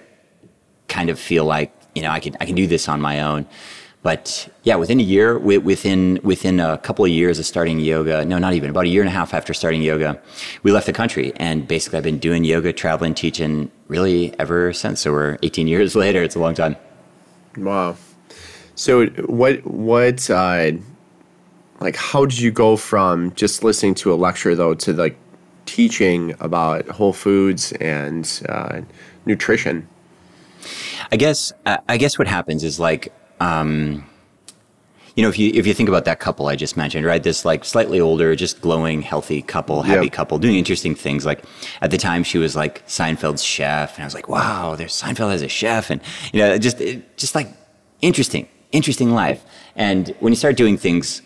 [0.89, 3.47] kind of feel like, you know, I can, I can do this on my own.
[4.03, 8.39] But yeah, within a year, within within a couple of years of starting yoga, no,
[8.39, 10.23] not even about a year and a half after starting yoga,
[10.63, 15.01] we left the country, and basically I've been doing yoga, traveling, teaching, really ever since.
[15.01, 16.23] So we're 18 years later.
[16.23, 16.77] It's a long time.
[17.57, 17.97] Wow.
[18.77, 20.73] So what what uh,
[21.81, 25.17] like how did you go from just listening to a lecture though to like
[25.65, 28.83] teaching about whole foods and uh,
[29.25, 29.89] nutrition?
[31.11, 34.05] I guess I guess what happens is like um,
[35.15, 37.47] you know if you if you think about that couple I just mentioned right this
[37.47, 40.13] like slightly older just glowing healthy couple happy yep.
[40.13, 41.43] couple doing interesting things like
[41.81, 45.33] at the time she was like Seinfeld's chef and I was like wow there's Seinfeld
[45.33, 47.49] as a chef and you know just it, just like
[48.03, 49.45] interesting interesting life.
[49.75, 51.23] And when you start doing things,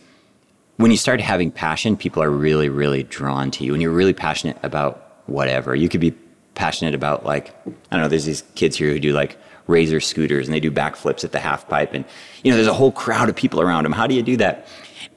[0.77, 3.75] when you start having passion, people are really, really drawn to you.
[3.75, 5.75] And you're really passionate about whatever.
[5.75, 6.15] You could be
[6.55, 10.47] passionate about like, I don't know, there's these kids here who do like razor scooters
[10.47, 11.95] and they do backflips at the half pipe.
[11.95, 12.05] And,
[12.43, 13.93] you know, there's a whole crowd of people around them.
[13.93, 14.67] How do you do that?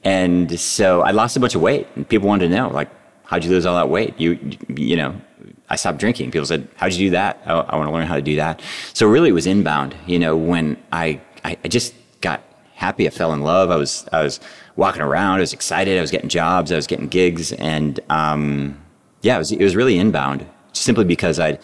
[0.04, 2.88] And so I lost a bunch of weight and people wanted to know, like,
[3.24, 4.18] how'd you lose all that weight?
[4.20, 5.20] You, you know,
[5.68, 6.30] I stopped drinking.
[6.30, 7.42] People said, how'd you do that?
[7.46, 8.62] Oh, I, I want to learn how to do that.
[8.92, 12.42] So really it was inbound, you know, when I, I, I just got
[12.74, 13.06] happy.
[13.06, 13.70] I fell in love.
[13.70, 14.40] I was I was
[14.76, 15.36] walking around.
[15.36, 15.96] I was excited.
[15.96, 16.72] I was getting jobs.
[16.72, 18.80] I was getting gigs, and um,
[19.22, 20.46] yeah, it was it was really inbound.
[20.72, 21.60] Simply because I'd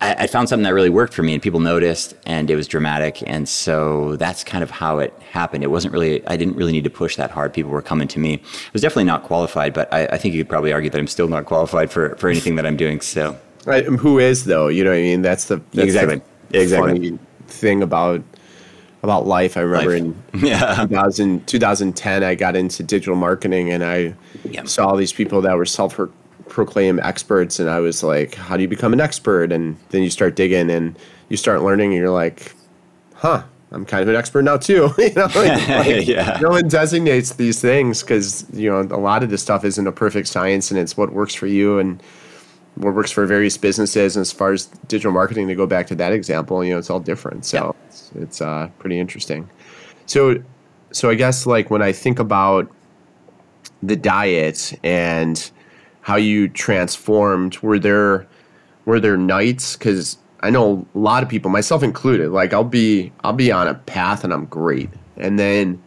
[0.00, 2.66] I, I found something that really worked for me, and people noticed, and it was
[2.66, 5.62] dramatic, and so that's kind of how it happened.
[5.62, 7.52] It wasn't really I didn't really need to push that hard.
[7.52, 8.34] People were coming to me.
[8.34, 11.06] I was definitely not qualified, but I, I think you could probably argue that I'm
[11.06, 13.00] still not qualified for for anything that I'm doing.
[13.00, 13.36] So.
[13.64, 14.66] Right, who is though?
[14.66, 15.22] You know what I mean?
[15.22, 18.22] That's the that's exactly the exactly thing about
[19.02, 19.56] about life.
[19.56, 20.14] I remember life.
[20.34, 20.76] in yeah.
[20.76, 24.14] 2000, 2010, I got into digital marketing and I
[24.64, 25.98] saw all these people that were self
[26.48, 27.58] proclaimed experts.
[27.58, 29.52] And I was like, how do you become an expert?
[29.52, 32.52] And then you start digging and you start learning and you're like,
[33.14, 34.92] huh, I'm kind of an expert now too.
[34.98, 35.34] you know, like,
[35.68, 36.38] like, yeah.
[36.40, 39.92] no one designates these things because, you know, a lot of this stuff isn't a
[39.92, 41.78] perfect science and it's what works for you.
[41.78, 42.02] And,
[42.82, 44.16] what works for various businesses.
[44.16, 46.90] And as far as digital marketing, to go back to that example, you know, it's
[46.90, 47.44] all different.
[47.44, 47.88] So yeah.
[47.88, 49.48] it's, it's uh, pretty interesting.
[50.06, 50.42] So,
[50.90, 52.70] so I guess like when I think about
[53.82, 55.50] the diet and
[56.02, 58.26] how you transformed, were there
[58.84, 59.76] were there nights?
[59.76, 63.68] Because I know a lot of people, myself included, like I'll be I'll be on
[63.68, 65.82] a path and I'm great, and then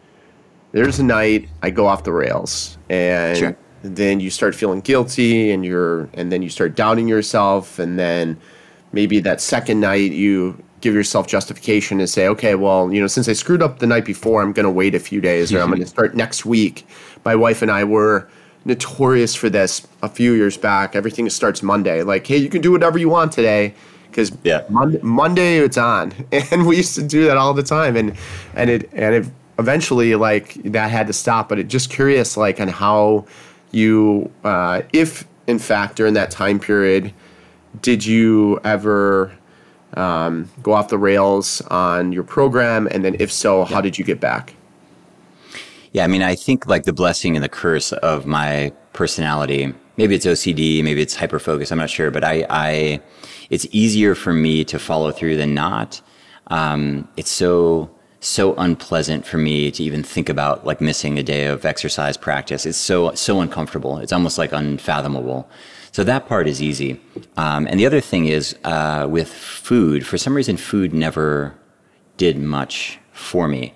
[0.72, 3.56] there's a night I go off the rails and Sure.
[3.94, 8.36] Then you start feeling guilty and you're and then you start doubting yourself and then
[8.92, 13.28] maybe that second night you give yourself justification and say, okay, well, you know, since
[13.28, 15.68] I screwed up the night before, I'm going to wait a few days or I'm
[15.68, 16.86] going to start next week.
[17.24, 18.28] My wife and I were
[18.64, 20.94] notorious for this a few years back.
[20.94, 22.02] Everything starts Monday.
[22.02, 23.74] Like, hey, you can do whatever you want today
[24.16, 24.64] because Yeah.
[24.68, 28.16] Monday, Monday it's on, and we used to do that all the time, and
[28.54, 29.26] and it and it
[29.58, 31.48] eventually like that had to stop.
[31.48, 33.26] But it just curious like on how
[33.76, 37.12] you, uh, if in fact during that time period,
[37.82, 39.36] did you ever
[39.94, 44.04] um, go off the rails on your program, and then if so, how did you
[44.04, 44.54] get back?
[45.92, 49.72] Yeah, I mean, I think like the blessing and the curse of my personality.
[49.96, 51.72] Maybe it's OCD, maybe it's hyper hyperfocus.
[51.72, 53.00] I'm not sure, but I, I,
[53.48, 56.02] it's easier for me to follow through than not.
[56.48, 57.90] Um, it's so
[58.26, 62.66] so unpleasant for me to even think about like missing a day of exercise practice.
[62.66, 63.98] It's so so uncomfortable.
[63.98, 65.48] It's almost like unfathomable.
[65.92, 67.00] So that part is easy.
[67.36, 70.06] Um, and the other thing is uh, with food.
[70.06, 71.54] For some reason, food never
[72.16, 73.72] did much for me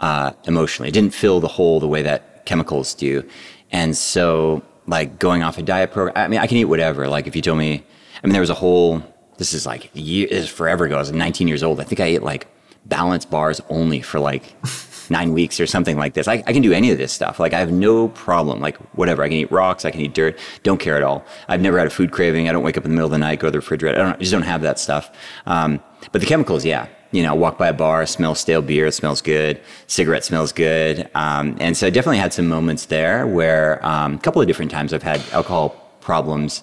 [0.00, 0.90] uh, emotionally.
[0.90, 3.24] It didn't fill the hole the way that chemicals do.
[3.72, 7.08] And so, like going off a diet program, I mean, I can eat whatever.
[7.08, 7.84] Like if you told me,
[8.22, 9.02] I mean, there was a whole.
[9.38, 10.96] This is like year, this is forever ago.
[10.96, 11.80] I was 19 years old.
[11.80, 12.46] I think I ate like
[12.88, 14.54] balance bars only for like
[15.10, 16.28] nine weeks or something like this.
[16.28, 17.38] I, I can do any of this stuff.
[17.38, 18.60] Like I have no problem.
[18.60, 19.22] Like whatever.
[19.22, 19.84] I can eat rocks.
[19.84, 20.38] I can eat dirt.
[20.62, 21.24] Don't care at all.
[21.48, 22.48] I've never had a food craving.
[22.48, 23.98] I don't wake up in the middle of the night, go to the refrigerator.
[23.98, 25.10] I, don't, I just don't have that stuff.
[25.46, 25.80] Um,
[26.12, 26.88] but the chemicals, yeah.
[27.12, 29.60] You know, walk by a bar, smell stale beer, it smells good.
[29.86, 31.08] Cigarette smells good.
[31.14, 34.70] Um, and so I definitely had some moments there where um, a couple of different
[34.70, 35.70] times I've had alcohol
[36.00, 36.62] problems.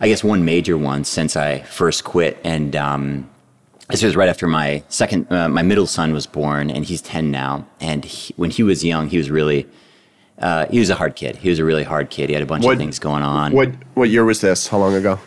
[0.00, 3.30] I guess one major one since I first quit, and um,
[3.90, 7.30] this was right after my second, uh, my middle son was born, and he's ten
[7.30, 7.66] now.
[7.80, 9.66] And he, when he was young, he was really,
[10.38, 11.36] uh, he was a hard kid.
[11.36, 12.28] He was a really hard kid.
[12.28, 13.52] He had a bunch What- of things going on.
[13.52, 14.66] What what year was this?
[14.68, 15.18] How long ago?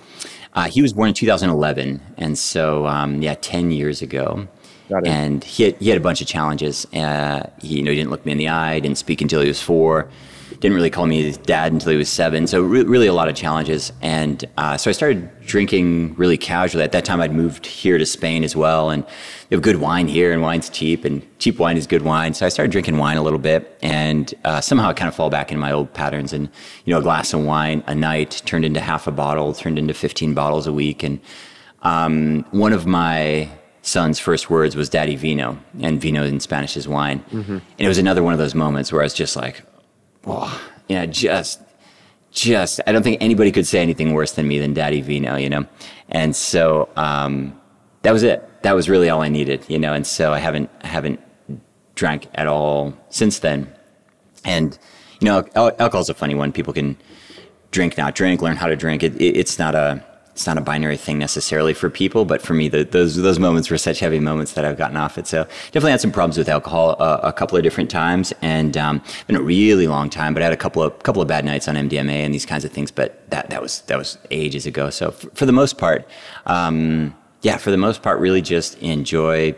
[0.54, 4.48] Uh, he was born in 2011, and so um, yeah, 10 years ago.
[4.90, 5.10] Got it.
[5.10, 6.86] And he had, he had a bunch of challenges.
[6.92, 9.48] Uh, he, you know, he didn't look me in the eye, didn't speak until he
[9.48, 10.10] was four,
[10.60, 12.46] didn't really call me his dad until he was seven.
[12.46, 13.94] So re- really a lot of challenges.
[14.02, 16.84] And uh, so I started drinking really casually.
[16.84, 20.08] At that time, I'd moved here to Spain as well, and they have good wine
[20.08, 22.34] here, and wine's cheap, and cheap wine is good wine.
[22.34, 25.30] So I started drinking wine a little bit, and uh, somehow I kind of fall
[25.30, 26.34] back into my old patterns.
[26.34, 26.50] And
[26.86, 29.94] you know, a glass of wine a night turned into half a bottle, turned into
[29.94, 31.20] 15 bottles a week, and
[31.84, 33.50] um, one of my
[33.82, 37.24] son's first words was "Daddy Vino," and vino in Spanish is wine.
[37.32, 39.64] And it was another one of those moments where I was just like,
[40.30, 41.62] "Oh, you know, just,
[42.32, 45.50] just." I don't think anybody could say anything worse than me than Daddy Vino, you
[45.50, 45.66] know.
[46.10, 47.60] And so um,
[48.02, 48.48] that was it.
[48.64, 49.94] That was really all I needed, you know.
[49.94, 51.20] And so I haven't, I haven't
[51.96, 53.74] drank at all since then.
[54.46, 54.78] And
[55.20, 56.52] you know, al- alcohol's a funny one.
[56.52, 56.98] People can
[57.72, 59.04] drink, not drink, learn how to drink.
[59.04, 60.04] It, it, it's not a
[60.40, 63.70] it's not a binary thing necessarily for people, but for me, the, those those moments
[63.70, 65.28] were such heavy moments that I've gotten off it.
[65.28, 69.04] So definitely had some problems with alcohol uh, a couple of different times, and um,
[69.28, 70.34] been a really long time.
[70.34, 72.64] But I had a couple of couple of bad nights on MDMA and these kinds
[72.64, 72.90] of things.
[72.90, 74.90] But that that was that was ages ago.
[74.90, 76.08] So for, for the most part,
[76.46, 79.54] um, yeah, for the most part, really just enjoy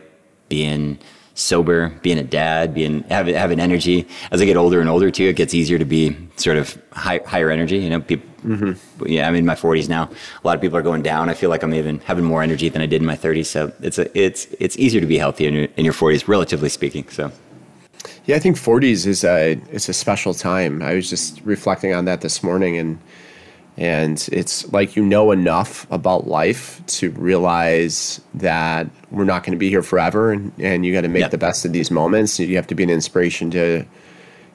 [0.50, 0.98] being
[1.42, 4.08] sober, being a dad, being having, having energy.
[4.32, 7.20] As I get older and older too, it gets easier to be sort of high,
[7.26, 7.78] higher energy.
[7.78, 8.30] You know, people.
[8.46, 9.06] Mm-hmm.
[9.06, 10.10] Yeah, I'm in my 40s now.
[10.44, 11.30] A lot of people are going down.
[11.30, 13.46] I feel like I'm even having more energy than I did in my 30s.
[13.46, 16.70] So it's a, it's it's easier to be healthy in your, in your 40s, relatively
[16.70, 17.08] speaking.
[17.10, 17.32] So
[18.26, 20.82] Yeah, I think 40s is a it's a special time.
[20.82, 23.00] I was just reflecting on that this morning and
[23.82, 29.58] and it's like you know enough about life to realize that we're not going to
[29.58, 31.30] be here forever and, and you got to make Yeah.
[31.30, 32.40] the best of these moments.
[32.40, 33.84] You have to be an inspiration to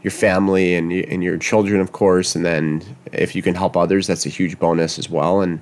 [0.03, 2.37] your family and, and your children, of course.
[2.37, 5.41] And then if you can help others, that's a huge bonus as well.
[5.41, 5.59] And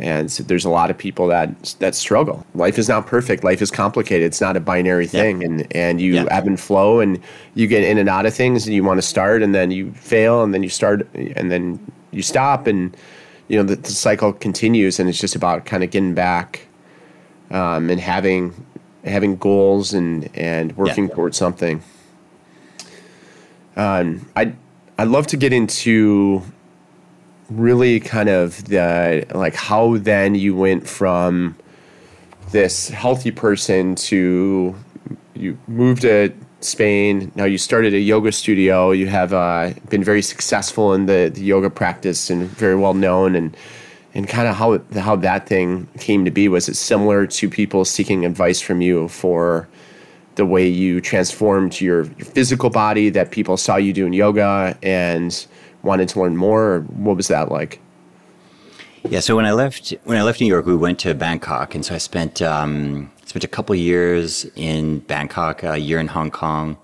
[0.00, 2.44] and so there's a lot of people that that struggle.
[2.56, 3.44] Life is not perfect.
[3.44, 4.26] Life is complicated.
[4.26, 6.26] It's not a binary thing, and and you Yeah.
[6.32, 7.20] ebb and flow, and
[7.54, 9.92] you get in and out of things, and you want to start, and then you
[9.92, 11.78] fail, and then you start, and then
[12.14, 12.96] you stop, and
[13.48, 16.66] you know the, the cycle continues, and it's just about kind of getting back,
[17.50, 18.54] um, and having
[19.04, 21.14] having goals and and working Yeah.
[21.14, 21.82] towards something.
[23.76, 24.52] Um, I
[24.98, 26.42] I'd love to get into
[27.50, 31.56] really kind of the like how then you went from
[32.52, 34.74] this healthy person to
[35.34, 36.32] you moved to
[36.64, 37.30] Spain.
[37.34, 38.90] Now you started a yoga studio.
[38.90, 43.34] You have uh, been very successful in the, the yoga practice and very well known.
[43.34, 43.56] And
[44.14, 47.84] and kind of how how that thing came to be was it similar to people
[47.84, 49.68] seeking advice from you for
[50.36, 55.46] the way you transformed your, your physical body that people saw you doing yoga and
[55.82, 56.80] wanted to learn more?
[56.80, 57.80] what was that like?
[59.08, 61.84] Yeah, so when I left when I left New York, we went to Bangkok, and
[61.84, 66.78] so I spent um, spent a couple years in Bangkok, a year in Hong Kong,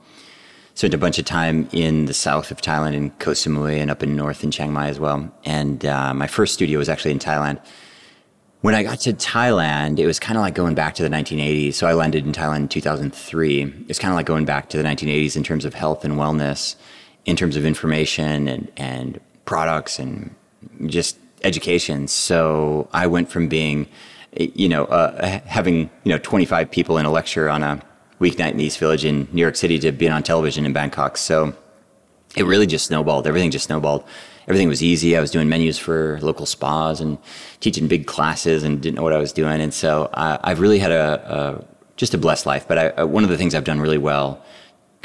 [0.75, 4.03] spent a bunch of time in the south of Thailand in Koh Samui and up
[4.03, 5.33] in north in Chiang Mai as well.
[5.45, 7.65] And uh, my first studio was actually in Thailand.
[8.63, 11.75] When I got to Thailand, it was kind of like going back to the 1980s.
[11.75, 13.85] So I landed in Thailand in 2003.
[13.87, 16.75] It's kind of like going back to the 1980s in terms of health and wellness,
[17.27, 20.35] in terms of information and, and products and
[20.87, 22.09] just education.
[22.09, 23.87] So I went from being,
[24.37, 27.83] you know, uh, having, you know, 25 people in a lecture on a
[28.21, 31.17] weeknight in the East Village in New York City to being on television in Bangkok.
[31.17, 31.55] So
[32.37, 33.27] it really just snowballed.
[33.27, 34.05] Everything just snowballed.
[34.47, 35.17] Everything was easy.
[35.17, 37.19] I was doing menus for local spas and
[37.61, 39.61] teaching big classes and didn't know what I was doing.
[39.61, 41.65] And so uh, I've really had a, a,
[41.97, 42.67] just a blessed life.
[42.67, 44.43] But I, uh, one of the things I've done really well,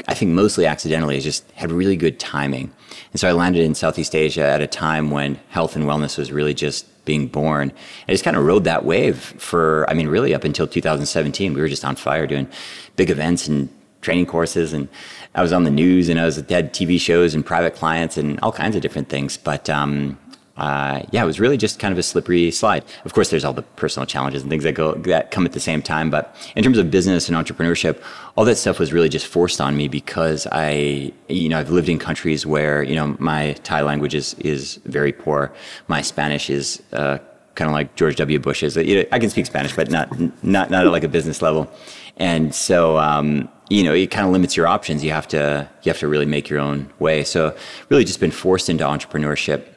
[0.08, 2.72] I think mostly accidentally, is just had really good timing.
[3.12, 6.32] And so I landed in Southeast Asia at a time when health and wellness was
[6.32, 7.72] really just being born.
[8.06, 11.54] I just kind of rode that wave for, I mean, really up until 2017.
[11.54, 12.46] We were just on fire doing
[12.96, 13.70] big events and
[14.02, 14.74] training courses.
[14.74, 14.88] And
[15.34, 18.38] I was on the news and I was had TV shows and private clients and
[18.40, 19.38] all kinds of different things.
[19.38, 20.18] But um,
[20.56, 22.84] uh, yeah, it was really just kind of a slippery slide.
[23.04, 25.60] Of course, there's all the personal challenges and things that go that come at the
[25.60, 26.10] same time.
[26.10, 28.02] But in terms of business and entrepreneurship,
[28.36, 31.88] all that stuff was really just forced on me because I, you know, I've lived
[31.88, 35.52] in countries where you know my Thai language is is very poor.
[35.88, 37.18] My Spanish is uh,
[37.54, 38.38] kind of like George W.
[38.38, 38.76] Bush's.
[38.76, 40.08] You know, I can speak Spanish, but not
[40.42, 41.70] not not at like a business level.
[42.18, 45.04] And so, um, you know, it kind of limits your options.
[45.04, 47.24] You have to you have to really make your own way.
[47.24, 47.54] So,
[47.90, 49.75] really, just been forced into entrepreneurship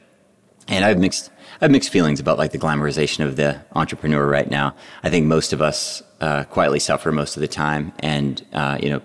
[0.69, 4.25] and I have mixed I have mixed feelings about like the glamorization of the entrepreneur
[4.25, 4.75] right now.
[5.03, 8.89] I think most of us uh, quietly suffer most of the time, and uh, you
[8.89, 9.01] know,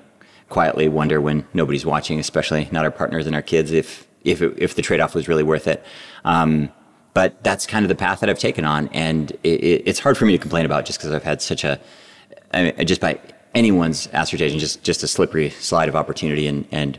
[0.50, 4.55] quietly wonder when nobody's watching, especially not our partners and our kids, if if it,
[4.57, 5.85] if the trade off was really worth it.
[6.24, 6.70] Um,
[7.12, 10.27] but that's kind of the path that I've taken on, and it, it's hard for
[10.27, 11.81] me to complain about just because I've had such a
[12.53, 13.18] I mean, just by
[13.55, 16.98] anyone's assertion, just just a slippery slide of opportunity and and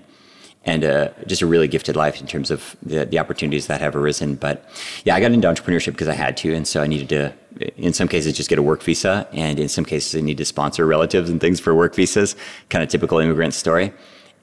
[0.66, 3.96] and uh, just a really gifted life in terms of the, the opportunities that have
[3.96, 4.36] arisen.
[4.36, 4.68] But
[5.04, 7.34] yeah, I got into entrepreneurship because I had to, and so I needed to,
[7.78, 10.46] in some cases, just get a work visa, and in some cases, I need to
[10.46, 12.36] sponsor relatives and things for work visas.
[12.70, 13.94] Kind of typical immigrant story.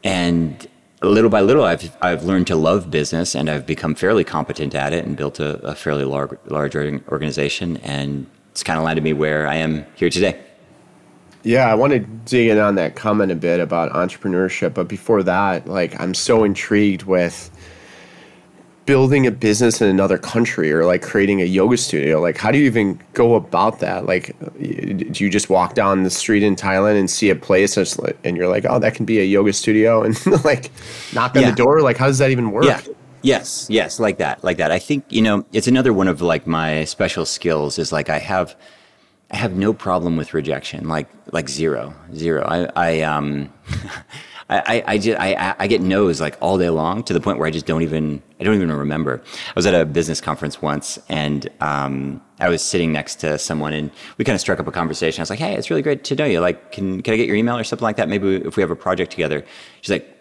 [0.04, 0.66] And
[1.02, 4.92] little by little, I've I've learned to love business, and I've become fairly competent at
[4.92, 9.12] it, and built a, a fairly large large organization, and it's kind of landed me
[9.12, 10.40] where I am here today.
[11.44, 15.22] Yeah, I want to dig in on that comment a bit about entrepreneurship, but before
[15.24, 17.50] that, like I'm so intrigued with
[18.86, 22.20] building a business in another country or like creating a yoga studio.
[22.20, 24.06] Like how do you even go about that?
[24.06, 28.36] Like do you just walk down the street in Thailand and see a place and
[28.36, 30.70] you're like, "Oh, that can be a yoga studio." And like
[31.12, 31.50] knock on yeah.
[31.50, 31.80] the door?
[31.80, 32.64] Like how does that even work?
[32.64, 32.80] Yeah.
[33.24, 34.42] Yes, yes, like that.
[34.42, 34.72] Like that.
[34.72, 38.18] I think, you know, it's another one of like my special skills is like I
[38.18, 38.56] have
[39.32, 42.44] I have no problem with rejection, like like zero, zero.
[42.46, 43.52] I I um
[44.50, 47.48] I, I, just I, I get no's like all day long to the point where
[47.48, 49.22] I just don't even I don't even remember.
[49.24, 53.72] I was at a business conference once and um, I was sitting next to someone
[53.72, 55.20] and we kind of struck up a conversation.
[55.20, 56.40] I was like, "Hey, it's really great to know you.
[56.40, 58.08] Like, can can I get your email or something like that?
[58.08, 59.44] Maybe if we have a project together."
[59.80, 60.11] She's like,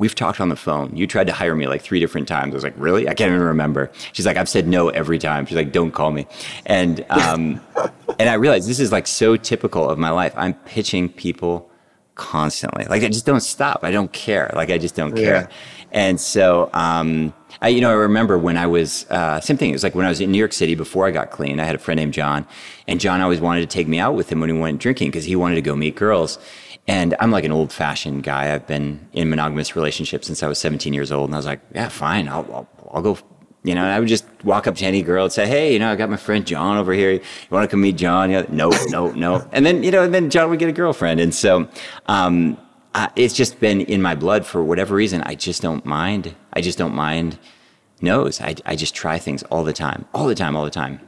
[0.00, 0.96] we've talked on the phone.
[0.96, 2.54] You tried to hire me like three different times.
[2.54, 3.06] I was like, really?
[3.06, 3.92] I can't even remember.
[4.14, 5.44] She's like, I've said no every time.
[5.44, 6.26] She's like, don't call me.
[6.64, 7.60] And, um,
[8.18, 10.32] and I realized this is like so typical of my life.
[10.38, 11.70] I'm pitching people
[12.14, 12.86] constantly.
[12.86, 13.80] Like I just don't stop.
[13.82, 14.50] I don't care.
[14.54, 15.42] Like I just don't care.
[15.42, 15.56] Yeah.
[15.92, 19.68] And so, um, I, you know, I remember when I was, uh, same thing.
[19.68, 21.64] It was like when I was in New York City before I got clean, I
[21.64, 22.46] had a friend named John
[22.88, 25.24] and John always wanted to take me out with him when he went drinking because
[25.24, 26.38] he wanted to go meet girls.
[26.86, 28.52] And I'm like an old fashioned guy.
[28.52, 31.28] I've been in monogamous relationships since I was 17 years old.
[31.28, 32.28] And I was like, yeah, fine.
[32.28, 33.18] I'll, I'll, I'll go.
[33.62, 35.78] You know, and I would just walk up to any girl and say, hey, you
[35.78, 37.12] know, I got my friend John over here.
[37.12, 38.30] You want to come meet John?
[38.30, 39.48] You know, no, no, no.
[39.52, 41.20] And then, you know, and then John would get a girlfriend.
[41.20, 41.68] And so,
[42.06, 42.56] um,
[42.94, 45.20] uh, it's just been in my blood for whatever reason.
[45.22, 46.34] I just don't mind.
[46.54, 47.38] I just don't mind
[48.00, 48.40] no's.
[48.40, 51.00] I, I just try things all the time, all the time, all the time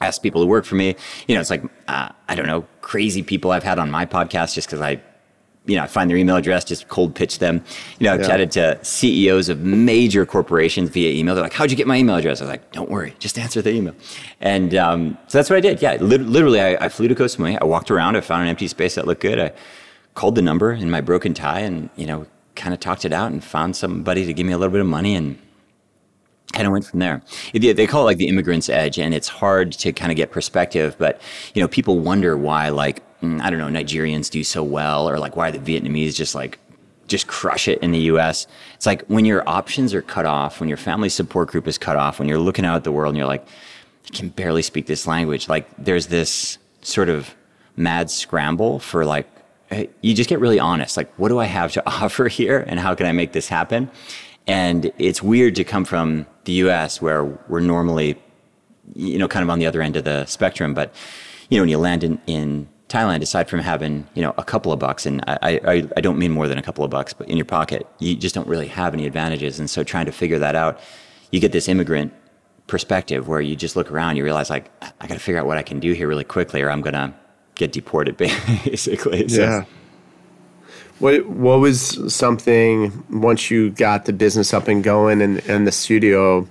[0.00, 0.96] ask people to work for me.
[1.26, 4.54] You know, it's like, uh, I don't know, crazy people I've had on my podcast
[4.54, 5.00] just because I,
[5.66, 7.62] you know, I find their email address, just cold pitch them.
[7.98, 8.26] You know, I've yeah.
[8.26, 11.34] chatted to CEOs of major corporations via email.
[11.34, 12.40] They're like, how'd you get my email address?
[12.40, 13.94] I was like, don't worry, just answer the email.
[14.40, 15.82] And um, so that's what I did.
[15.82, 17.58] Yeah, li- literally, I, I, flew to Koh Samui.
[17.60, 18.16] I walked around.
[18.16, 19.38] I found an empty space that looked good.
[19.38, 19.52] I
[20.14, 22.26] called the number in my broken Thai and, you know,
[22.56, 24.86] kind of talked it out and found somebody to give me a little bit of
[24.86, 25.38] money and
[26.52, 27.22] kind of went from there.
[27.52, 30.96] They call it like the immigrant's edge, and it's hard to kind of get perspective.
[30.98, 31.20] But
[31.54, 35.18] you know, people wonder why like mm, I don't know, Nigerians do so well, or
[35.18, 36.58] like why the Vietnamese just like
[37.08, 38.46] just crush it in the US.
[38.74, 41.96] It's like when your options are cut off, when your family support group is cut
[41.96, 43.46] off, when you're looking out at the world and you're like,
[44.06, 45.48] I can barely speak this language.
[45.48, 47.34] Like there's this sort of
[47.76, 49.26] mad scramble for like,
[50.00, 50.96] you just get really honest.
[50.96, 53.90] Like, what do I have to offer here and how can I make this happen?
[54.48, 58.16] And it's weird to come from the US where we're normally,
[58.94, 60.74] you know, kind of on the other end of the spectrum.
[60.74, 60.94] But,
[61.50, 64.72] you know, when you land in, in Thailand, aside from having you know a couple
[64.72, 67.28] of bucks, and I, I, I don't mean more than a couple of bucks, but
[67.28, 69.58] in your pocket, you just don't really have any advantages.
[69.58, 70.80] And so, trying to figure that out,
[71.30, 72.14] you get this immigrant
[72.66, 74.70] perspective where you just look around, you realize like
[75.00, 77.14] I got to figure out what I can do here really quickly, or I'm gonna
[77.56, 78.16] get deported,
[78.64, 79.28] basically.
[79.28, 79.42] So.
[79.42, 79.64] Yeah.
[80.98, 85.72] What what was something once you got the business up and going and, and the
[85.72, 86.48] studio?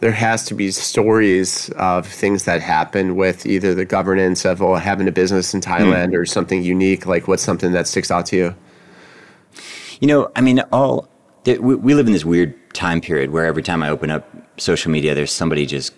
[0.00, 4.76] there has to be stories of things that happen with either the governance of oh,
[4.76, 6.18] having a business in Thailand mm.
[6.18, 7.06] or something unique.
[7.06, 8.54] Like what's something that sticks out to you?
[10.00, 11.08] You know, I mean, all
[11.44, 14.92] we, we live in this weird time period where every time I open up social
[14.92, 15.92] media, there's somebody just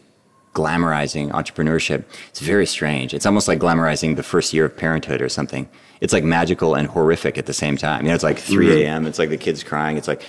[0.55, 2.05] glamorizing entrepreneurship.
[2.31, 3.13] It's very strange.
[3.13, 5.69] It's almost like glamorizing the first year of parenthood or something.
[6.01, 8.05] It's like magical and horrific at the same time.
[8.05, 9.01] You know, it's like 3 a.m.
[9.01, 9.09] Mm-hmm.
[9.09, 9.97] It's like the kids crying.
[9.97, 10.23] It's like,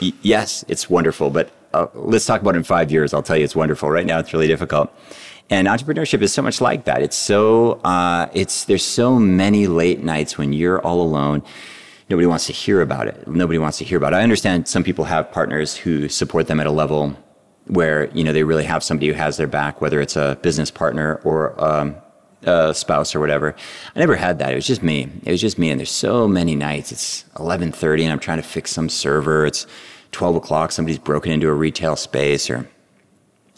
[0.00, 3.14] y- yes, it's wonderful, but uh, let's talk about it in five years.
[3.14, 3.90] I'll tell you it's wonderful.
[3.90, 4.92] Right now, it's really difficult.
[5.48, 7.02] And entrepreneurship is so much like that.
[7.02, 11.42] It's so, uh, it's, there's so many late nights when you're all alone.
[12.08, 13.26] Nobody wants to hear about it.
[13.26, 14.16] Nobody wants to hear about it.
[14.16, 17.16] I understand some people have partners who support them at a level
[17.66, 20.70] where, you know, they really have somebody who has their back, whether it's a business
[20.70, 21.96] partner or, um,
[22.42, 23.54] a spouse or whatever.
[23.94, 24.52] I never had that.
[24.52, 25.08] It was just me.
[25.24, 25.70] It was just me.
[25.70, 26.92] And there's so many nights.
[26.92, 29.46] It's 11:30, and I'm trying to fix some server.
[29.46, 29.66] It's
[30.12, 32.68] 12 o'clock, somebody's broken into a retail space or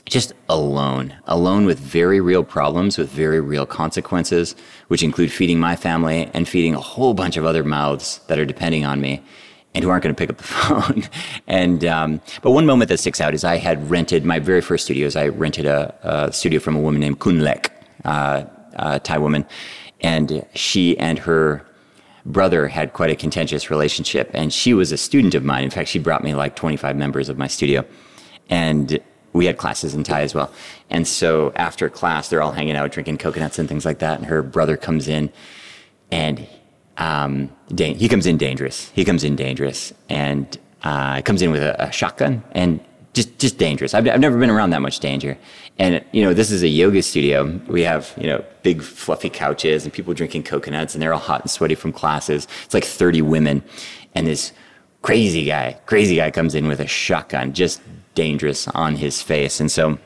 [0.04, 4.54] just alone, alone with very real problems, with very real consequences,
[4.88, 8.44] which include feeding my family and feeding a whole bunch of other mouths that are
[8.44, 9.22] depending on me
[9.74, 11.04] and who aren't going to pick up the phone.
[11.46, 14.84] and um, but one moment that sticks out is I had rented my very first
[14.84, 15.16] studios.
[15.16, 17.70] I rented a, a studio from a woman named Kunlek.
[18.04, 19.46] Uh, a Thai woman,
[20.00, 21.64] and she and her
[22.24, 25.64] brother had quite a contentious relationship, and she was a student of mine.
[25.64, 27.84] In fact, she brought me like 25 members of my studio,
[28.48, 29.00] and
[29.32, 30.52] we had classes in Thai as well.
[30.90, 34.18] And so after class, they're all hanging out, drinking coconuts and things like that.
[34.18, 35.32] And her brother comes in,
[36.10, 36.46] and
[36.98, 38.90] um, he comes in dangerous.
[38.90, 42.80] He comes in dangerous, and uh, comes in with a, a shotgun and
[43.14, 43.94] just just dangerous.
[43.94, 45.36] I've, I've never been around that much danger.
[45.78, 47.60] And you know, this is a yoga studio.
[47.66, 51.42] We have you know big fluffy couches and people drinking coconuts, and they're all hot
[51.42, 52.46] and sweaty from classes.
[52.64, 53.62] It's like thirty women,
[54.14, 54.52] and this
[55.00, 57.80] crazy guy, crazy guy comes in with a shotgun, just
[58.14, 59.98] dangerous on his face, and so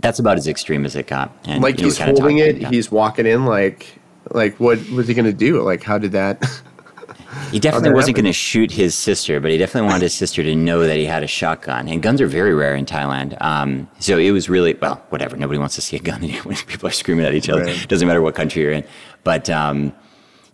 [0.00, 1.36] that's about as extreme as it got.
[1.44, 3.98] And, like you know, he's holding it, he's walking in like
[4.30, 5.62] like what was he going to do?
[5.62, 6.42] Like how did that?
[7.50, 10.54] He definitely wasn't going to shoot his sister, but he definitely wanted his sister to
[10.54, 11.88] know that he had a shotgun.
[11.88, 13.40] And guns are very rare in Thailand.
[13.42, 15.36] Um, so it was really, well, whatever.
[15.36, 17.64] Nobody wants to see a gun when people are screaming at each other.
[17.64, 17.82] Right.
[17.82, 18.84] It doesn't matter what country you're in.
[19.24, 19.92] But um,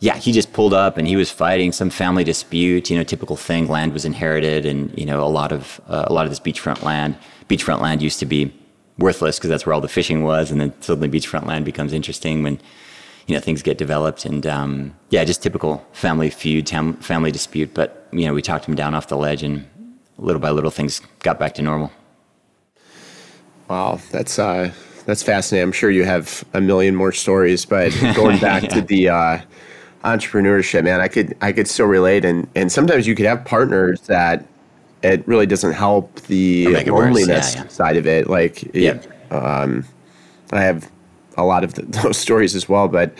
[0.01, 3.37] yeah, he just pulled up and he was fighting some family dispute, you know, typical
[3.37, 3.68] thing.
[3.68, 6.83] Land was inherited and, you know, a lot of, uh, a lot of this beachfront
[6.83, 7.16] land,
[7.49, 8.53] beachfront land used to be
[8.99, 10.51] worthless because that's where all the fishing was.
[10.51, 12.61] And then suddenly beachfront land becomes interesting when,
[13.27, 17.72] you know things get developed and um, yeah just typical family feud tam- family dispute
[17.75, 19.66] but you know we talked him down off the ledge and
[20.18, 21.91] little by little things got back to normal
[23.68, 24.70] wow that's uh
[25.07, 28.68] that's fascinating i'm sure you have a million more stories but going back yeah.
[28.68, 29.39] to the uh,
[30.05, 34.03] entrepreneurship man i could i could still relate and and sometimes you could have partners
[34.03, 34.47] that
[35.03, 37.68] it really doesn't help the loneliness yeah, yeah.
[37.68, 38.99] side of it like yeah.
[39.31, 39.85] um,
[40.53, 40.91] i have
[41.37, 43.14] a lot of the, those stories as well, but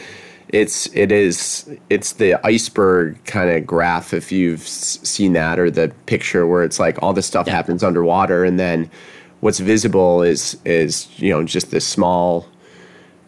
[0.55, 5.93] it's it is it's the iceberg kind of graph if you've seen that or the
[6.07, 7.55] picture where it's like all this stuff yeah.
[7.55, 8.89] happens underwater and then
[9.41, 12.47] what's visible is is you know just this small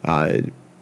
[0.05, 0.39] uh,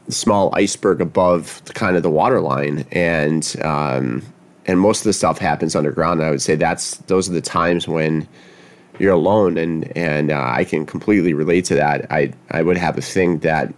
[0.09, 4.23] small iceberg above the, kind of the water line and um,
[4.67, 7.41] and most of the stuff happens underground and I would say that's those are the
[7.41, 8.29] times when
[8.99, 12.99] you're alone and and uh, I can completely relate to that I I would have
[12.99, 13.73] a thing that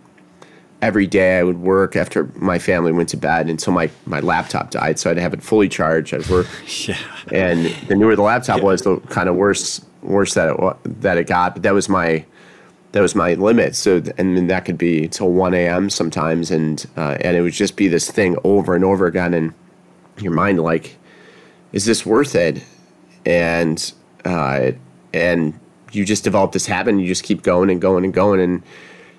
[0.87, 4.71] every day I would work after my family went to bed until my, my laptop
[4.71, 5.01] died.
[5.01, 6.15] So I'd have it fully charged.
[6.15, 6.47] I'd work.
[6.87, 6.97] yeah.
[7.33, 8.65] And the newer the laptop yeah.
[8.65, 11.55] was, the kind of worse worse that it that it got.
[11.55, 12.25] But that was my
[12.93, 13.75] that was my limit.
[13.75, 15.91] So and then that could be till one a.m.
[15.91, 19.53] sometimes, and uh, and it would just be this thing over and over again, and
[20.21, 20.97] your mind like,
[21.73, 22.63] is this worth it?
[23.25, 23.93] And
[24.25, 24.71] uh,
[25.13, 25.59] and
[25.91, 28.63] you just develop this habit, and you just keep going and going and going, and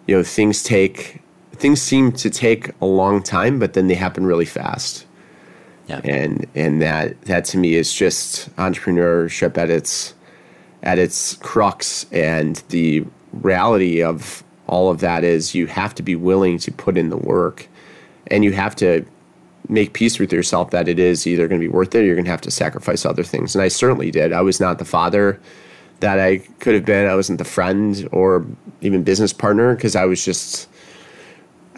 [0.08, 1.22] you know things take
[1.60, 5.06] things seem to take a long time, but then they happen really fast.
[5.88, 6.02] Yeah.
[6.04, 10.14] And and that that to me is just entrepreneurship at its
[10.84, 16.16] at its crux and the reality of all of that is you have to be
[16.16, 17.68] willing to put in the work
[18.28, 19.06] and you have to
[19.70, 22.16] make peace with yourself that it is either going to be worth it or you're
[22.16, 23.56] going to have to sacrifice other things.
[23.56, 24.32] And I certainly did.
[24.32, 25.40] I was not the father
[26.00, 27.10] that I could have been.
[27.10, 28.46] I wasn't the friend or
[28.82, 30.70] even business partner because I was just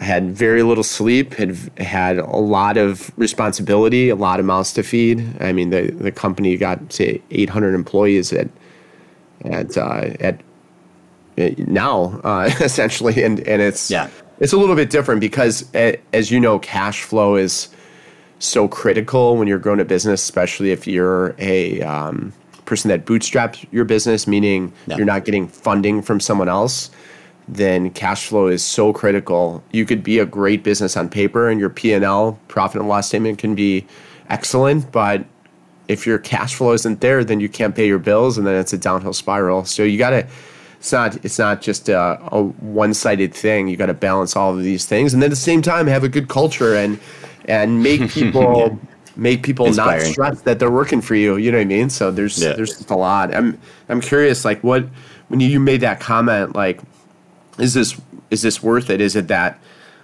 [0.00, 4.72] I had very little sleep, had had a lot of responsibility, a lot of mouths
[4.74, 5.24] to feed.
[5.40, 8.48] I mean, the the company got to 800 employees at
[9.44, 10.40] at uh, at
[11.36, 14.08] now uh, essentially, and and it's yeah.
[14.38, 17.68] it's a little bit different because as you know, cash flow is
[18.38, 22.32] so critical when you're growing a business, especially if you're a um,
[22.64, 24.96] person that bootstraps your business, meaning yeah.
[24.96, 26.90] you're not getting funding from someone else.
[27.52, 29.62] Then cash flow is so critical.
[29.72, 32.88] You could be a great business on paper, and your P and L profit and
[32.88, 33.86] loss statement can be
[34.28, 35.24] excellent, but
[35.88, 38.72] if your cash flow isn't there, then you can't pay your bills, and then it's
[38.72, 39.64] a downhill spiral.
[39.64, 40.26] So you got to
[40.80, 44.62] it's not it's not just a, a one-sided thing you got to balance all of
[44.62, 46.98] these things and then at the same time have a good culture and
[47.44, 48.76] and make people yeah.
[49.14, 50.04] make people Inspiring.
[50.04, 52.54] not stress that they're working for you you know what i mean so there's yeah.
[52.54, 54.86] there's just a lot i'm i'm curious like what
[55.28, 56.80] when you made that comment like
[57.58, 59.60] is this is this worth it is it that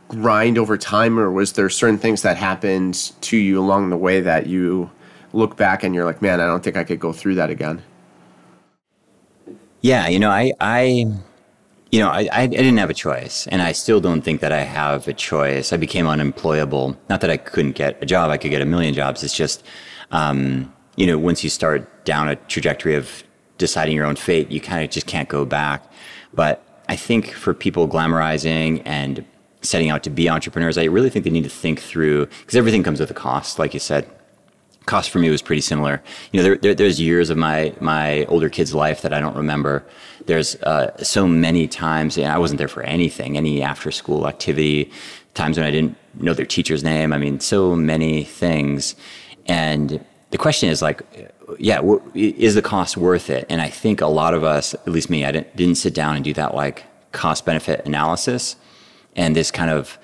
[0.08, 4.20] grind over time or was there certain things that happened to you along the way
[4.20, 4.90] that you
[5.32, 7.82] look back and you're like man i don't think i could go through that again
[9.86, 11.06] yeah, you know, I, I
[11.92, 14.62] you know, I, I didn't have a choice, and I still don't think that I
[14.62, 15.72] have a choice.
[15.72, 16.96] I became unemployable.
[17.08, 19.22] Not that I couldn't get a job; I could get a million jobs.
[19.22, 19.62] It's just,
[20.10, 23.22] um, you know, once you start down a trajectory of
[23.58, 25.88] deciding your own fate, you kind of just can't go back.
[26.34, 29.24] But I think for people glamorizing and
[29.62, 32.82] setting out to be entrepreneurs, I really think they need to think through because everything
[32.82, 34.08] comes with a cost, like you said
[34.86, 36.02] cost for me was pretty similar.
[36.32, 39.36] You know, there, there, there's years of my my older kid's life that I don't
[39.36, 39.84] remember.
[40.24, 44.90] There's uh, so many times, and I wasn't there for anything, any after school activity.
[45.34, 47.12] Times when I didn't know their teacher's name.
[47.12, 48.96] I mean, so many things.
[49.46, 51.02] And the question is like,
[51.58, 51.80] yeah,
[52.14, 53.46] is the cost worth it?
[53.48, 56.16] And I think a lot of us, at least me, I didn't, didn't sit down
[56.16, 58.56] and do that like cost benefit analysis
[59.14, 59.98] and this kind of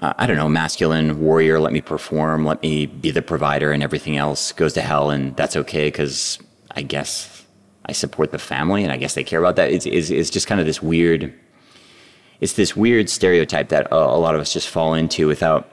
[0.00, 3.82] uh, I don't know, masculine warrior, let me perform, let me be the provider, and
[3.82, 6.38] everything else goes to hell, and that's okay because
[6.70, 7.44] I guess
[7.86, 9.72] I support the family, and I guess they care about that.
[9.72, 11.34] It's, it's, it's just kind of this weird,
[12.40, 15.68] it's this weird stereotype that a, a lot of us just fall into without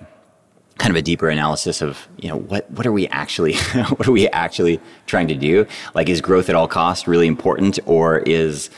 [0.78, 3.56] kind of a deeper analysis of you know what what are we actually
[3.96, 5.66] what are we actually trying to do?
[5.94, 8.70] Like, is growth at all costs really important, or is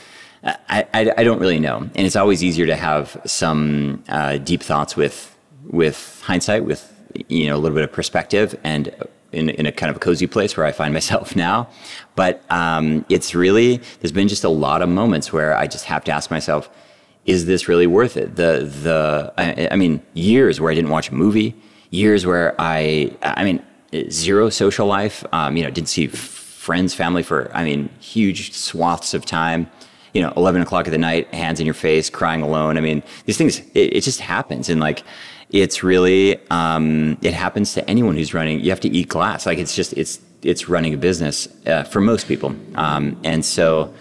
[0.44, 1.78] I, I, I, don't really know.
[1.78, 6.92] And it's always easier to have some uh, deep thoughts with with hindsight, with
[7.28, 8.94] you know a little bit of perspective, and
[9.32, 11.68] in, in a kind of a cozy place where I find myself now.
[12.14, 16.04] But um, it's really there's been just a lot of moments where I just have
[16.04, 16.70] to ask myself,
[17.26, 18.36] is this really worth it?
[18.36, 21.56] The the I, I mean, years where I didn't watch a movie,
[21.90, 23.64] years where I I mean
[24.10, 25.24] zero social life.
[25.32, 29.70] Um, you know, didn't see friends, family for I mean huge swaths of time
[30.14, 32.78] you know, 11 o'clock at the night, hands in your face, crying alone.
[32.78, 34.70] I mean, these things, it, it just happens.
[34.70, 35.04] And like,
[35.50, 38.60] it's really um, it happens to anyone who's running.
[38.60, 39.46] You have to eat glass.
[39.46, 42.54] Like it's just it's it's running a business uh, for most people.
[42.74, 43.92] Um, and so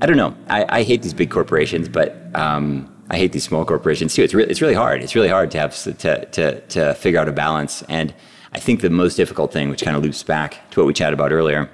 [0.00, 0.34] I don't know.
[0.48, 4.22] I, I hate these big corporations, but um, I hate these small corporations too.
[4.22, 5.02] It's really it's really hard.
[5.02, 7.82] It's really hard to have to to to figure out a balance.
[7.88, 8.14] And
[8.52, 11.14] I think the most difficult thing, which kind of loops back to what we chatted
[11.14, 11.70] about earlier,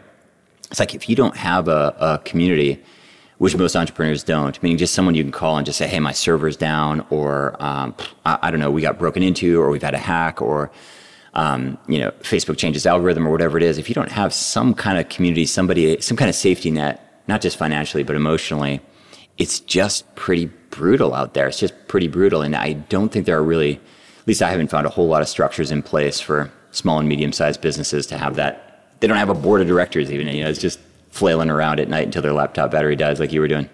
[0.71, 2.83] it's like if you don't have a, a community
[3.39, 4.63] which most entrepreneurs don't.
[4.63, 7.95] Meaning just someone you can call and just say, "Hey, my server's down," or um,
[8.25, 10.71] I, I, don't know, we got broken into, or we've had a hack, or
[11.35, 13.79] um, you know, Facebook changes algorithm, or whatever it is.
[13.79, 17.41] If you don't have some kind of community, somebody, some kind of safety net, not
[17.41, 18.81] just financially but emotionally,
[19.37, 21.47] it's just pretty brutal out there.
[21.49, 24.69] It's just pretty brutal, and I don't think there are really, at least I haven't
[24.69, 28.19] found a whole lot of structures in place for small and medium sized businesses to
[28.19, 28.89] have that.
[29.01, 30.27] They don't have a board of directors even.
[30.29, 33.41] You know, it's just flailing around at night until their laptop battery dies, like you
[33.41, 33.69] were doing.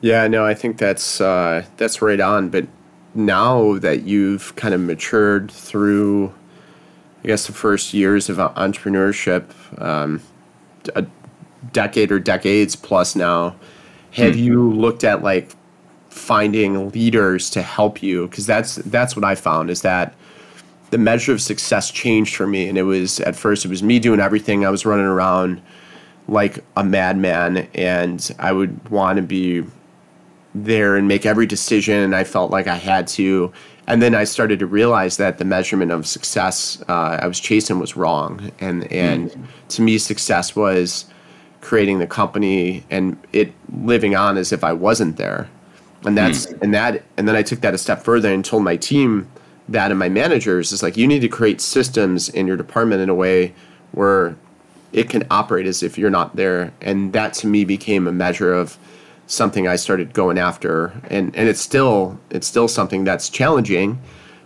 [0.00, 2.50] Yeah, no, I think that's uh, that's right on.
[2.50, 2.66] But
[3.14, 6.34] now that you've kind of matured through,
[7.24, 9.44] I guess the first years of entrepreneurship,
[9.80, 10.20] um,
[10.94, 11.06] a
[11.72, 13.56] decade or decades plus now,
[14.16, 14.40] have hmm.
[14.40, 15.50] you looked at like
[16.08, 18.26] finding leaders to help you?
[18.28, 20.14] Because that's that's what I found is that
[20.90, 23.98] the measure of success changed for me, and it was at first it was me
[23.98, 24.64] doing everything.
[24.64, 25.60] I was running around
[26.28, 29.64] like a madman and I would want to be
[30.54, 33.52] there and make every decision, and I felt like I had to.
[33.88, 37.78] And then I started to realize that the measurement of success uh, I was chasing
[37.78, 39.46] was wrong, and and mm.
[39.68, 41.04] to me, success was
[41.66, 43.52] creating the company and it
[43.82, 45.48] living on as if I wasn't there.
[46.04, 46.62] And that's mm.
[46.62, 49.28] and that and then I took that a step further and told my team
[49.68, 53.08] that and my managers is like you need to create systems in your department in
[53.08, 53.52] a way
[53.90, 54.36] where
[54.92, 56.72] it can operate as if you're not there.
[56.80, 58.78] And that to me became a measure of
[59.26, 60.92] something I started going after.
[61.10, 64.00] And and it's still it's still something that's challenging,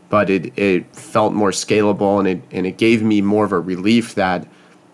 [0.09, 3.61] but it, it felt more scalable and it and it gave me more of a
[3.61, 4.47] relief that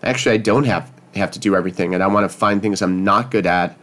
[0.03, 3.03] actually I don't have have to do everything and I want to find things I'm
[3.03, 3.77] not good at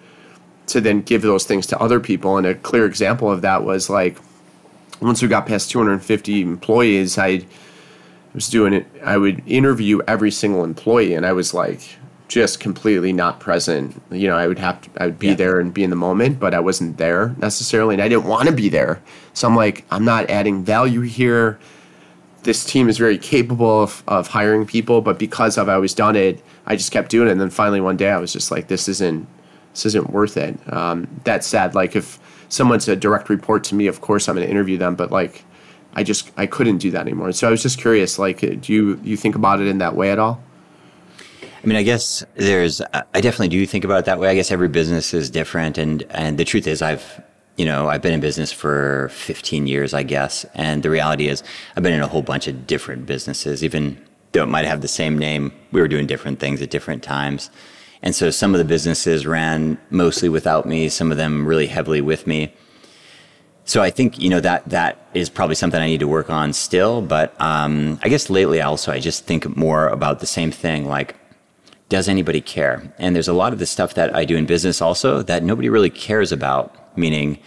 [0.66, 2.36] to then give those things to other people.
[2.36, 4.18] And a clear example of that was like
[5.00, 7.44] once we got past 250 employees, I
[8.32, 8.86] was doing it.
[9.02, 11.96] I would interview every single employee, and I was like
[12.28, 14.00] just completely not present.
[14.10, 15.34] You know, I would have to, I would be yeah.
[15.34, 18.48] there and be in the moment, but I wasn't there necessarily, and I didn't want
[18.48, 19.02] to be there.
[19.34, 21.58] So I'm like, I'm not adding value here.
[22.44, 26.42] This team is very capable of, of hiring people, but because I've always done it,
[26.66, 27.32] I just kept doing it.
[27.32, 29.26] And then finally one day I was just like, this isn't
[29.72, 30.56] this isn't worth it.
[30.72, 32.18] Um, that said, like if
[32.48, 35.44] someone's a direct report to me, of course I'm going to interview them, but like
[35.94, 37.32] I just I couldn't do that anymore.
[37.32, 40.10] So I was just curious, like, do you you think about it in that way
[40.10, 40.42] at all?
[41.62, 44.28] I mean, I guess there's I definitely do think about it that way.
[44.28, 47.22] I guess every business is different, and and the truth is, I've
[47.56, 51.42] you know I've been in business for 15 years, I guess, and the reality is
[51.76, 54.00] I've been in a whole bunch of different businesses, even
[54.32, 55.52] though it might have the same name.
[55.72, 57.50] We were doing different things at different times.
[58.02, 62.02] And so some of the businesses ran mostly without me, some of them really heavily
[62.02, 62.52] with me.
[63.64, 66.52] So I think you know that that is probably something I need to work on
[66.52, 67.00] still.
[67.00, 71.16] But um, I guess lately also I just think more about the same thing, like
[71.88, 72.92] does anybody care?
[72.98, 75.68] And there's a lot of the stuff that I do in business also that nobody
[75.68, 76.74] really cares about.
[76.96, 77.38] Meaning,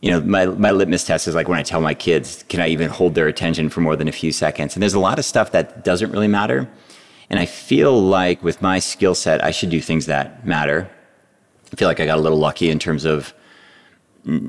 [0.00, 2.68] you know, my my litmus test is like when I tell my kids, can I
[2.68, 4.74] even hold their attention for more than a few seconds?
[4.74, 6.68] And there's a lot of stuff that doesn't really matter.
[7.30, 10.90] And I feel like with my skill set, I should do things that matter.
[11.72, 13.34] I feel like I got a little lucky in terms of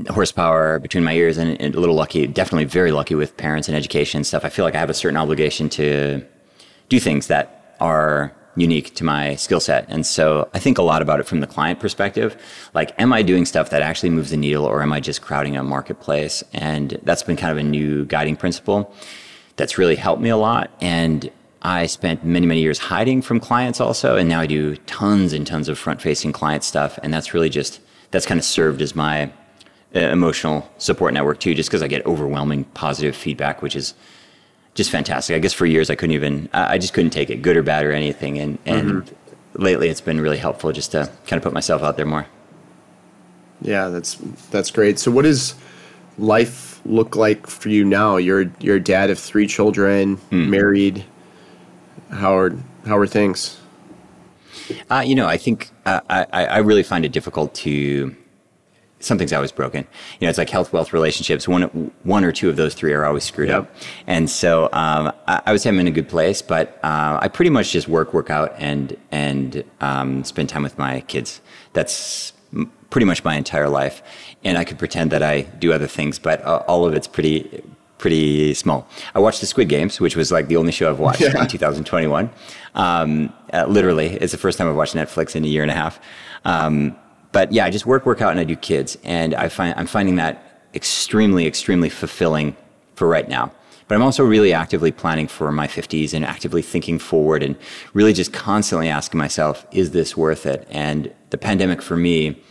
[0.10, 3.76] horsepower between my ears and, and, a little lucky, definitely very lucky with parents and
[3.76, 4.46] education and stuff.
[4.46, 6.24] I feel like I have a certain obligation to
[6.88, 9.86] do things that are unique to my skill set.
[9.90, 12.42] And so I think a lot about it from the client perspective.
[12.74, 15.58] Like, am I doing stuff that actually moves the needle or am I just crowding
[15.58, 16.44] a marketplace?
[16.54, 18.94] And that's been kind of a new guiding principle
[19.58, 20.72] that's really helped me a lot.
[20.82, 21.30] And
[21.62, 25.48] I spent many, many years hiding from clients also, and now I do tons and
[25.48, 27.00] tons of front facing client stuff.
[27.02, 27.82] And that's really just,
[28.12, 29.32] that's kind of served as my
[29.96, 33.96] uh, emotional support network too, just because I get overwhelming positive feedback, which is
[34.76, 35.36] just fantastic.
[35.36, 37.86] I guess for years I couldn't even, I just couldn't take it, good or bad
[37.86, 38.38] or anything.
[38.38, 39.62] And, and mm-hmm.
[39.62, 42.28] lately it's been really helpful just to kind of put myself out there more.
[43.62, 44.16] Yeah, that's,
[44.52, 45.00] that's great.
[45.00, 45.56] So what does
[46.20, 48.18] life look like for you now?
[48.18, 50.50] You're, you're a dad of three children, mm.
[50.50, 51.06] married,
[52.12, 52.56] how are
[52.86, 53.60] how are things?
[54.90, 58.16] Uh, you know, I think uh, I, I really find it difficult to.
[59.06, 59.86] Something's always broken.
[60.20, 61.48] You know, it's like health, wealth, relationships.
[61.48, 61.64] One,
[62.04, 63.60] one or two of those three are always screwed yep.
[63.60, 63.76] up.
[64.08, 67.28] And so um, I, I, would say I'm in a good place, but uh, I
[67.28, 71.42] pretty much just work, work out, and and um, spend time with my kids.
[71.74, 72.34] That's
[72.90, 74.02] pretty much my entire life.
[74.44, 77.64] And I could pretend that I do other things, but uh, all of it's pretty
[77.98, 78.88] pretty small.
[79.14, 81.42] I watched the Squid Games, which was like the only show I've watched yeah.
[81.42, 82.30] in 2021.
[82.76, 85.76] Um, uh, literally, it's the first time I've watched Netflix in a year and a
[85.76, 86.00] half.
[86.44, 86.96] Um,
[87.36, 89.88] but yeah, I just work, work out, and I do kids, and I find I'm
[89.88, 92.56] finding that extremely, extremely fulfilling
[92.94, 93.52] for right now.
[93.90, 97.58] But I'm also really actively planning for my 50s and actively thinking forward and
[97.94, 100.66] really just constantly asking myself, is this worth it?
[100.72, 102.42] And the pandemic for me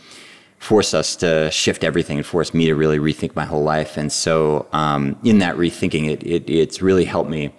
[0.59, 3.97] forced us to shift everything and force me to really rethink my whole life.
[3.97, 7.51] And so, um, in that rethinking, it, it, it's really helped me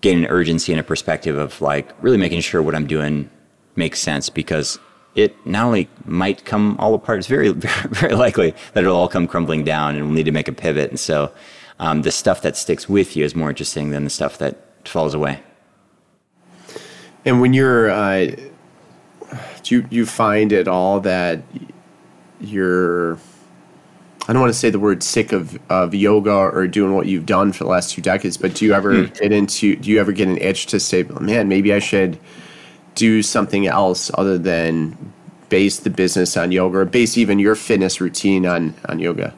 [0.00, 3.28] gain an urgency and a perspective of like really making sure what I'm doing
[3.74, 4.78] makes sense because
[5.14, 9.26] it not only might come all apart, it's very, very likely that it'll all come
[9.26, 10.90] crumbling down and we'll need to make a pivot.
[10.90, 11.32] And so,
[11.78, 15.14] um, the stuff that sticks with you is more interesting than the stuff that falls
[15.14, 15.40] away.
[17.24, 18.36] And when you're, uh,
[19.62, 21.42] do you, you find at all that
[22.40, 23.18] you're
[24.28, 27.26] I don't want to say the word sick of, of yoga or doing what you've
[27.26, 29.18] done for the last two decades, but do you ever mm.
[29.18, 32.18] get into do you ever get an itch to say, man, maybe I should
[32.94, 34.96] do something else other than
[35.48, 39.34] base the business on yoga or base even your fitness routine on, on yoga?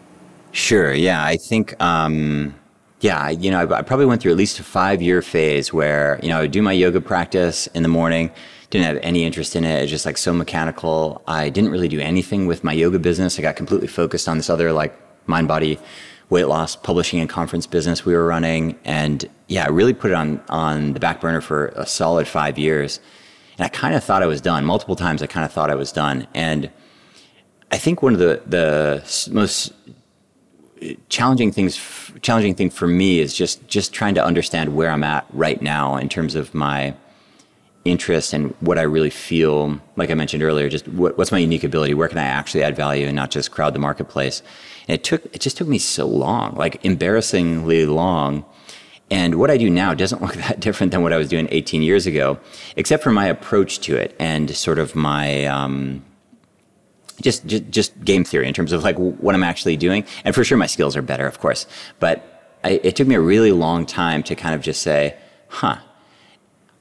[0.53, 0.93] Sure.
[0.93, 1.25] Yeah.
[1.25, 2.55] I think um,
[3.01, 6.19] Yeah, you know, I, I probably went through at least a five year phase where,
[6.23, 8.31] you know, I would do my yoga practice in the morning,
[8.71, 9.83] didn't have any interest in it.
[9.83, 11.23] It's just like so mechanical.
[11.27, 13.39] I didn't really do anything with my yoga business.
[13.39, 14.97] I got completely focused on this other like
[15.27, 15.79] mind body
[16.31, 18.79] weight loss publishing and conference business we were running.
[18.87, 22.59] And yeah, I really put it on, on the back burner for a solid five
[22.59, 23.01] years.
[23.59, 24.65] And I kind of thought I was done.
[24.65, 26.27] Multiple times I kind of thought I was done.
[26.35, 26.71] And
[27.71, 29.73] I think one of the, the most
[31.09, 35.27] challenging things challenging thing for me is just just trying to understand where I'm at
[35.33, 36.95] right now in terms of my
[37.85, 41.65] interest and what I really feel like I mentioned earlier just what, what's my unique
[41.65, 44.43] ability where can I actually add value and not just crowd the marketplace
[44.89, 48.45] and it took it just took me so long like embarrassingly long
[49.11, 51.83] and what I do now doesn't look that different than what I was doing 18
[51.83, 52.39] years ago
[52.77, 56.05] except for my approach to it and sort of my um,
[57.21, 60.05] just, just just game theory in terms of like what I'm actually doing.
[60.25, 61.67] And for sure, my skills are better, of course.
[62.01, 65.17] But I, it took me a really long time to kind of just say,
[65.49, 65.79] "Huh,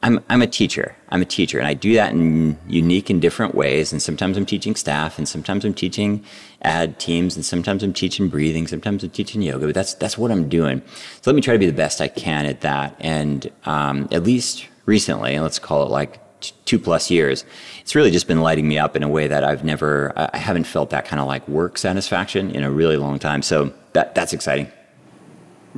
[0.04, 0.96] I'm I'm a teacher.
[1.10, 3.94] I'm a teacher, and I do that in unique and different ways.
[3.94, 6.24] And sometimes I'm teaching staff, and sometimes I'm teaching
[6.62, 9.66] ad teams, and sometimes I'm teaching breathing, sometimes I'm teaching yoga.
[9.66, 10.82] But that's that's what I'm doing.
[11.22, 12.96] So let me try to be the best I can at that.
[13.00, 16.20] And um, at least recently, and let's call it like
[16.66, 17.46] two plus years,
[17.80, 20.66] it's really just been lighting me up in a way that I've never, I haven't
[20.66, 23.42] felt that kind of like work satisfaction in a really long time.
[23.42, 24.70] So that that's exciting.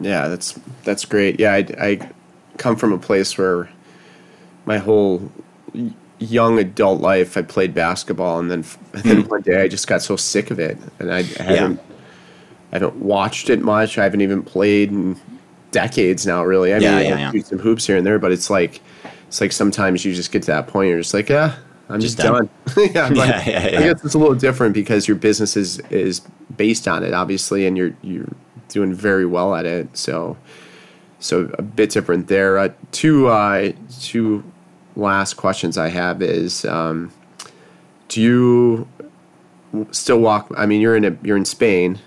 [0.01, 1.39] Yeah, that's that's great.
[1.39, 2.09] Yeah, I, I
[2.57, 3.69] come from a place where
[4.65, 5.31] my whole
[6.19, 9.29] young adult life I played basketball, and then and then mm.
[9.29, 11.95] one day I just got so sick of it, and I, I haven't yeah.
[12.71, 13.97] I don't watched it much.
[13.97, 15.19] I haven't even played in
[15.71, 16.43] decades now.
[16.43, 18.81] Really, I yeah, mean, yeah, I shoot some hoops here and there, but it's like
[19.27, 21.55] it's like sometimes you just get to that point you're just like, yeah,
[21.89, 22.49] I'm just, just done.
[22.65, 22.89] done.
[22.93, 26.21] yeah, yeah, yeah, yeah, I guess it's a little different because your business is is
[26.57, 28.29] based on it, obviously, and you're you're
[28.69, 29.95] doing very well at it.
[29.95, 30.37] So
[31.19, 32.57] so a bit different there.
[32.57, 34.43] Uh, two uh, two
[34.95, 37.11] last questions I have is, um,
[38.07, 38.87] do you
[39.91, 40.51] still walk?
[40.57, 41.99] I mean, you're in a, you're in Spain.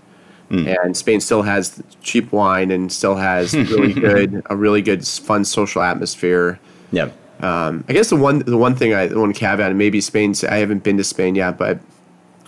[0.50, 0.82] Mm.
[0.82, 5.44] And Spain still has cheap wine and still has really good a really good fun
[5.44, 6.58] social atmosphere.
[6.90, 7.10] Yeah.
[7.40, 10.42] Um, I guess the one the one thing I the one caveat and maybe Spain's
[10.42, 11.78] I haven't been to Spain yet, but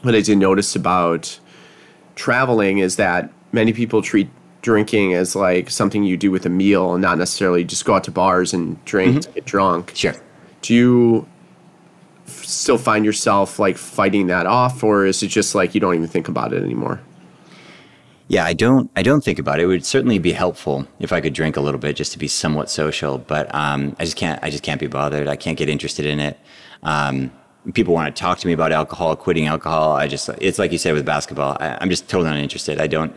[0.03, 1.39] what I did notice about
[2.15, 4.31] traveling is that many people treat
[4.63, 8.05] drinking as like something you do with a meal and not necessarily just go out
[8.05, 9.21] to bars and drink mm-hmm.
[9.21, 9.93] to get drunk.
[9.95, 10.15] Sure.
[10.63, 11.29] Do you
[12.27, 16.09] still find yourself like fighting that off, or is it just like you don't even
[16.09, 17.01] think about it anymore?
[18.29, 18.89] Yeah, I don't.
[18.95, 19.65] I don't think about it.
[19.65, 22.29] It would certainly be helpful if I could drink a little bit just to be
[22.29, 23.19] somewhat social.
[23.19, 24.39] But um, I just can't.
[24.43, 25.27] I just can't be bothered.
[25.27, 26.39] I can't get interested in it.
[26.85, 27.33] Um,
[27.75, 29.95] people want to talk to me about alcohol, quitting alcohol.
[29.95, 30.29] I just.
[30.41, 31.57] It's like you said with basketball.
[31.59, 32.81] I, am just totally uninterested.
[32.81, 33.13] I don't.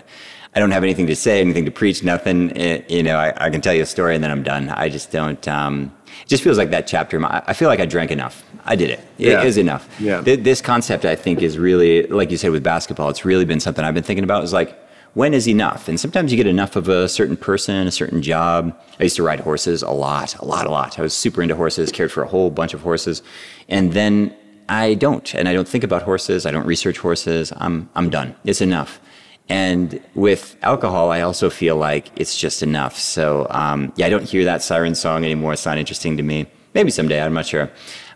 [0.55, 2.55] I don't have anything to say, anything to preach, nothing.
[2.55, 4.69] It, you know, I, I, can tell you a story and then I'm done.
[4.69, 5.47] I just don't.
[5.47, 5.91] Um,
[6.21, 7.19] it just feels like that chapter.
[7.25, 8.43] I feel like I drank enough.
[8.65, 8.99] I did it.
[9.17, 9.43] It yeah.
[9.43, 9.89] is enough.
[9.99, 10.21] Yeah.
[10.21, 13.83] This concept, I think, is really, like you said with basketball, it's really been something
[13.83, 14.43] I've been thinking about.
[14.43, 14.79] Is like,
[15.13, 15.87] when is enough?
[15.87, 18.75] And sometimes you get enough of a certain person, a certain job.
[18.99, 20.97] I used to ride horses a lot, a lot, a lot.
[20.97, 23.21] I was super into horses, cared for a whole bunch of horses.
[23.69, 24.35] And then
[24.69, 26.45] I don't, and I don't think about horses.
[26.45, 27.53] I don't research horses.
[27.57, 28.35] I'm, I'm done.
[28.43, 28.99] It's enough.
[29.49, 32.97] And with alcohol, I also feel like it's just enough.
[32.97, 35.53] So, um, yeah, I don't hear that siren song anymore.
[35.53, 36.47] It's not interesting to me.
[36.73, 37.69] Maybe someday, I'm not sure.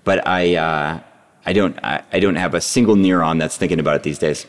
[0.04, 1.00] But I, uh,
[1.46, 4.48] I don't, I, I don't have a single neuron that's thinking about it these days.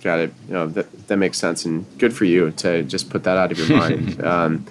[0.00, 0.34] Got it.
[0.46, 3.52] You know, that, that makes sense, and good for you to just put that out
[3.52, 4.24] of your mind.
[4.24, 4.66] um,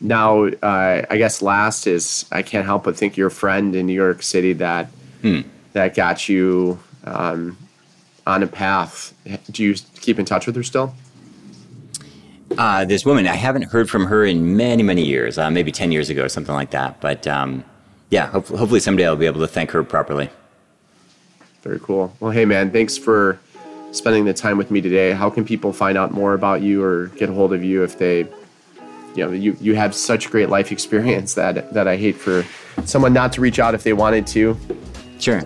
[0.00, 3.94] now, uh, I guess last is I can't help but think your friend in New
[3.94, 4.86] York City that
[5.22, 5.40] hmm.
[5.72, 7.56] that got you um,
[8.26, 9.14] on a path.
[9.50, 10.94] Do you keep in touch with her still?
[12.58, 15.92] Uh, this woman, I haven't heard from her in many, many years, uh, maybe 10
[15.92, 17.00] years ago or something like that.
[17.00, 17.64] But um,
[18.10, 20.30] yeah, hopefully, hopefully someday I'll be able to thank her properly.
[21.62, 22.14] Very cool.
[22.20, 23.38] Well, hey, man, thanks for
[23.90, 25.12] spending the time with me today.
[25.12, 27.98] How can people find out more about you or get a hold of you if
[27.98, 28.18] they,
[29.14, 32.44] you know, you, you have such great life experience that, that I hate for
[32.84, 34.56] someone not to reach out if they wanted to?
[35.18, 35.42] Sure.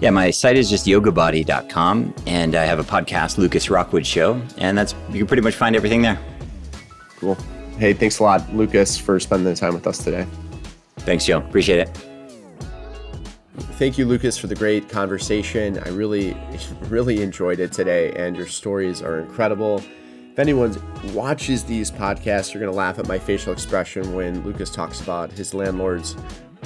[0.00, 4.76] Yeah, my site is just yogabody.com and I have a podcast, Lucas Rockwood Show, and
[4.76, 6.18] that's you can pretty much find everything there.
[7.18, 7.36] Cool.
[7.78, 10.26] Hey, thanks a lot, Lucas, for spending the time with us today.
[10.98, 11.38] Thanks, Joe.
[11.38, 11.98] Appreciate it.
[13.72, 15.78] Thank you, Lucas, for the great conversation.
[15.78, 16.36] I really,
[16.88, 19.82] really enjoyed it today, and your stories are incredible.
[20.32, 20.74] If anyone
[21.12, 25.30] watches these podcasts, you're going to laugh at my facial expression when Lucas talks about
[25.32, 26.16] his landlord's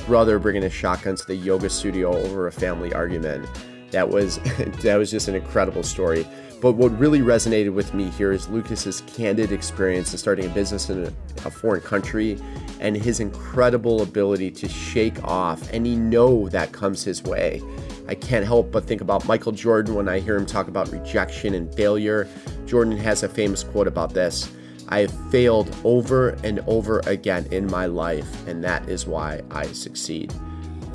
[0.07, 3.49] brother bringing his shotgun to the yoga studio over a family argument.
[3.91, 4.39] That was
[4.83, 6.27] that was just an incredible story.
[6.61, 10.89] But what really resonated with me here is Lucas's candid experience in starting a business
[10.89, 11.13] in a,
[11.47, 12.39] a foreign country
[12.81, 17.63] and his incredible ability to shake off any no that comes his way.
[18.09, 21.55] I can't help but think about Michael Jordan when I hear him talk about rejection
[21.55, 22.27] and failure.
[22.65, 24.51] Jordan has a famous quote about this
[24.89, 29.67] I have failed over and over again in my life, and that is why I
[29.67, 30.33] succeed.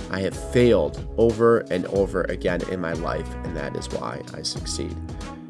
[0.10, 4.42] I have failed over and over again in my life, and that is why I
[4.42, 4.96] succeed.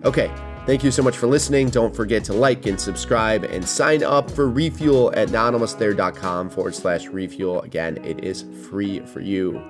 [0.05, 0.31] Okay,
[0.65, 1.69] thank you so much for listening.
[1.69, 7.07] Don't forget to like and subscribe and sign up for Refuel at notalmostthere.com forward slash
[7.07, 7.61] refuel.
[7.61, 9.61] Again, it is free for you.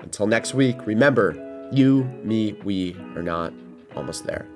[0.00, 3.52] Until next week, remember, you, me, we are not
[3.96, 4.46] almost there.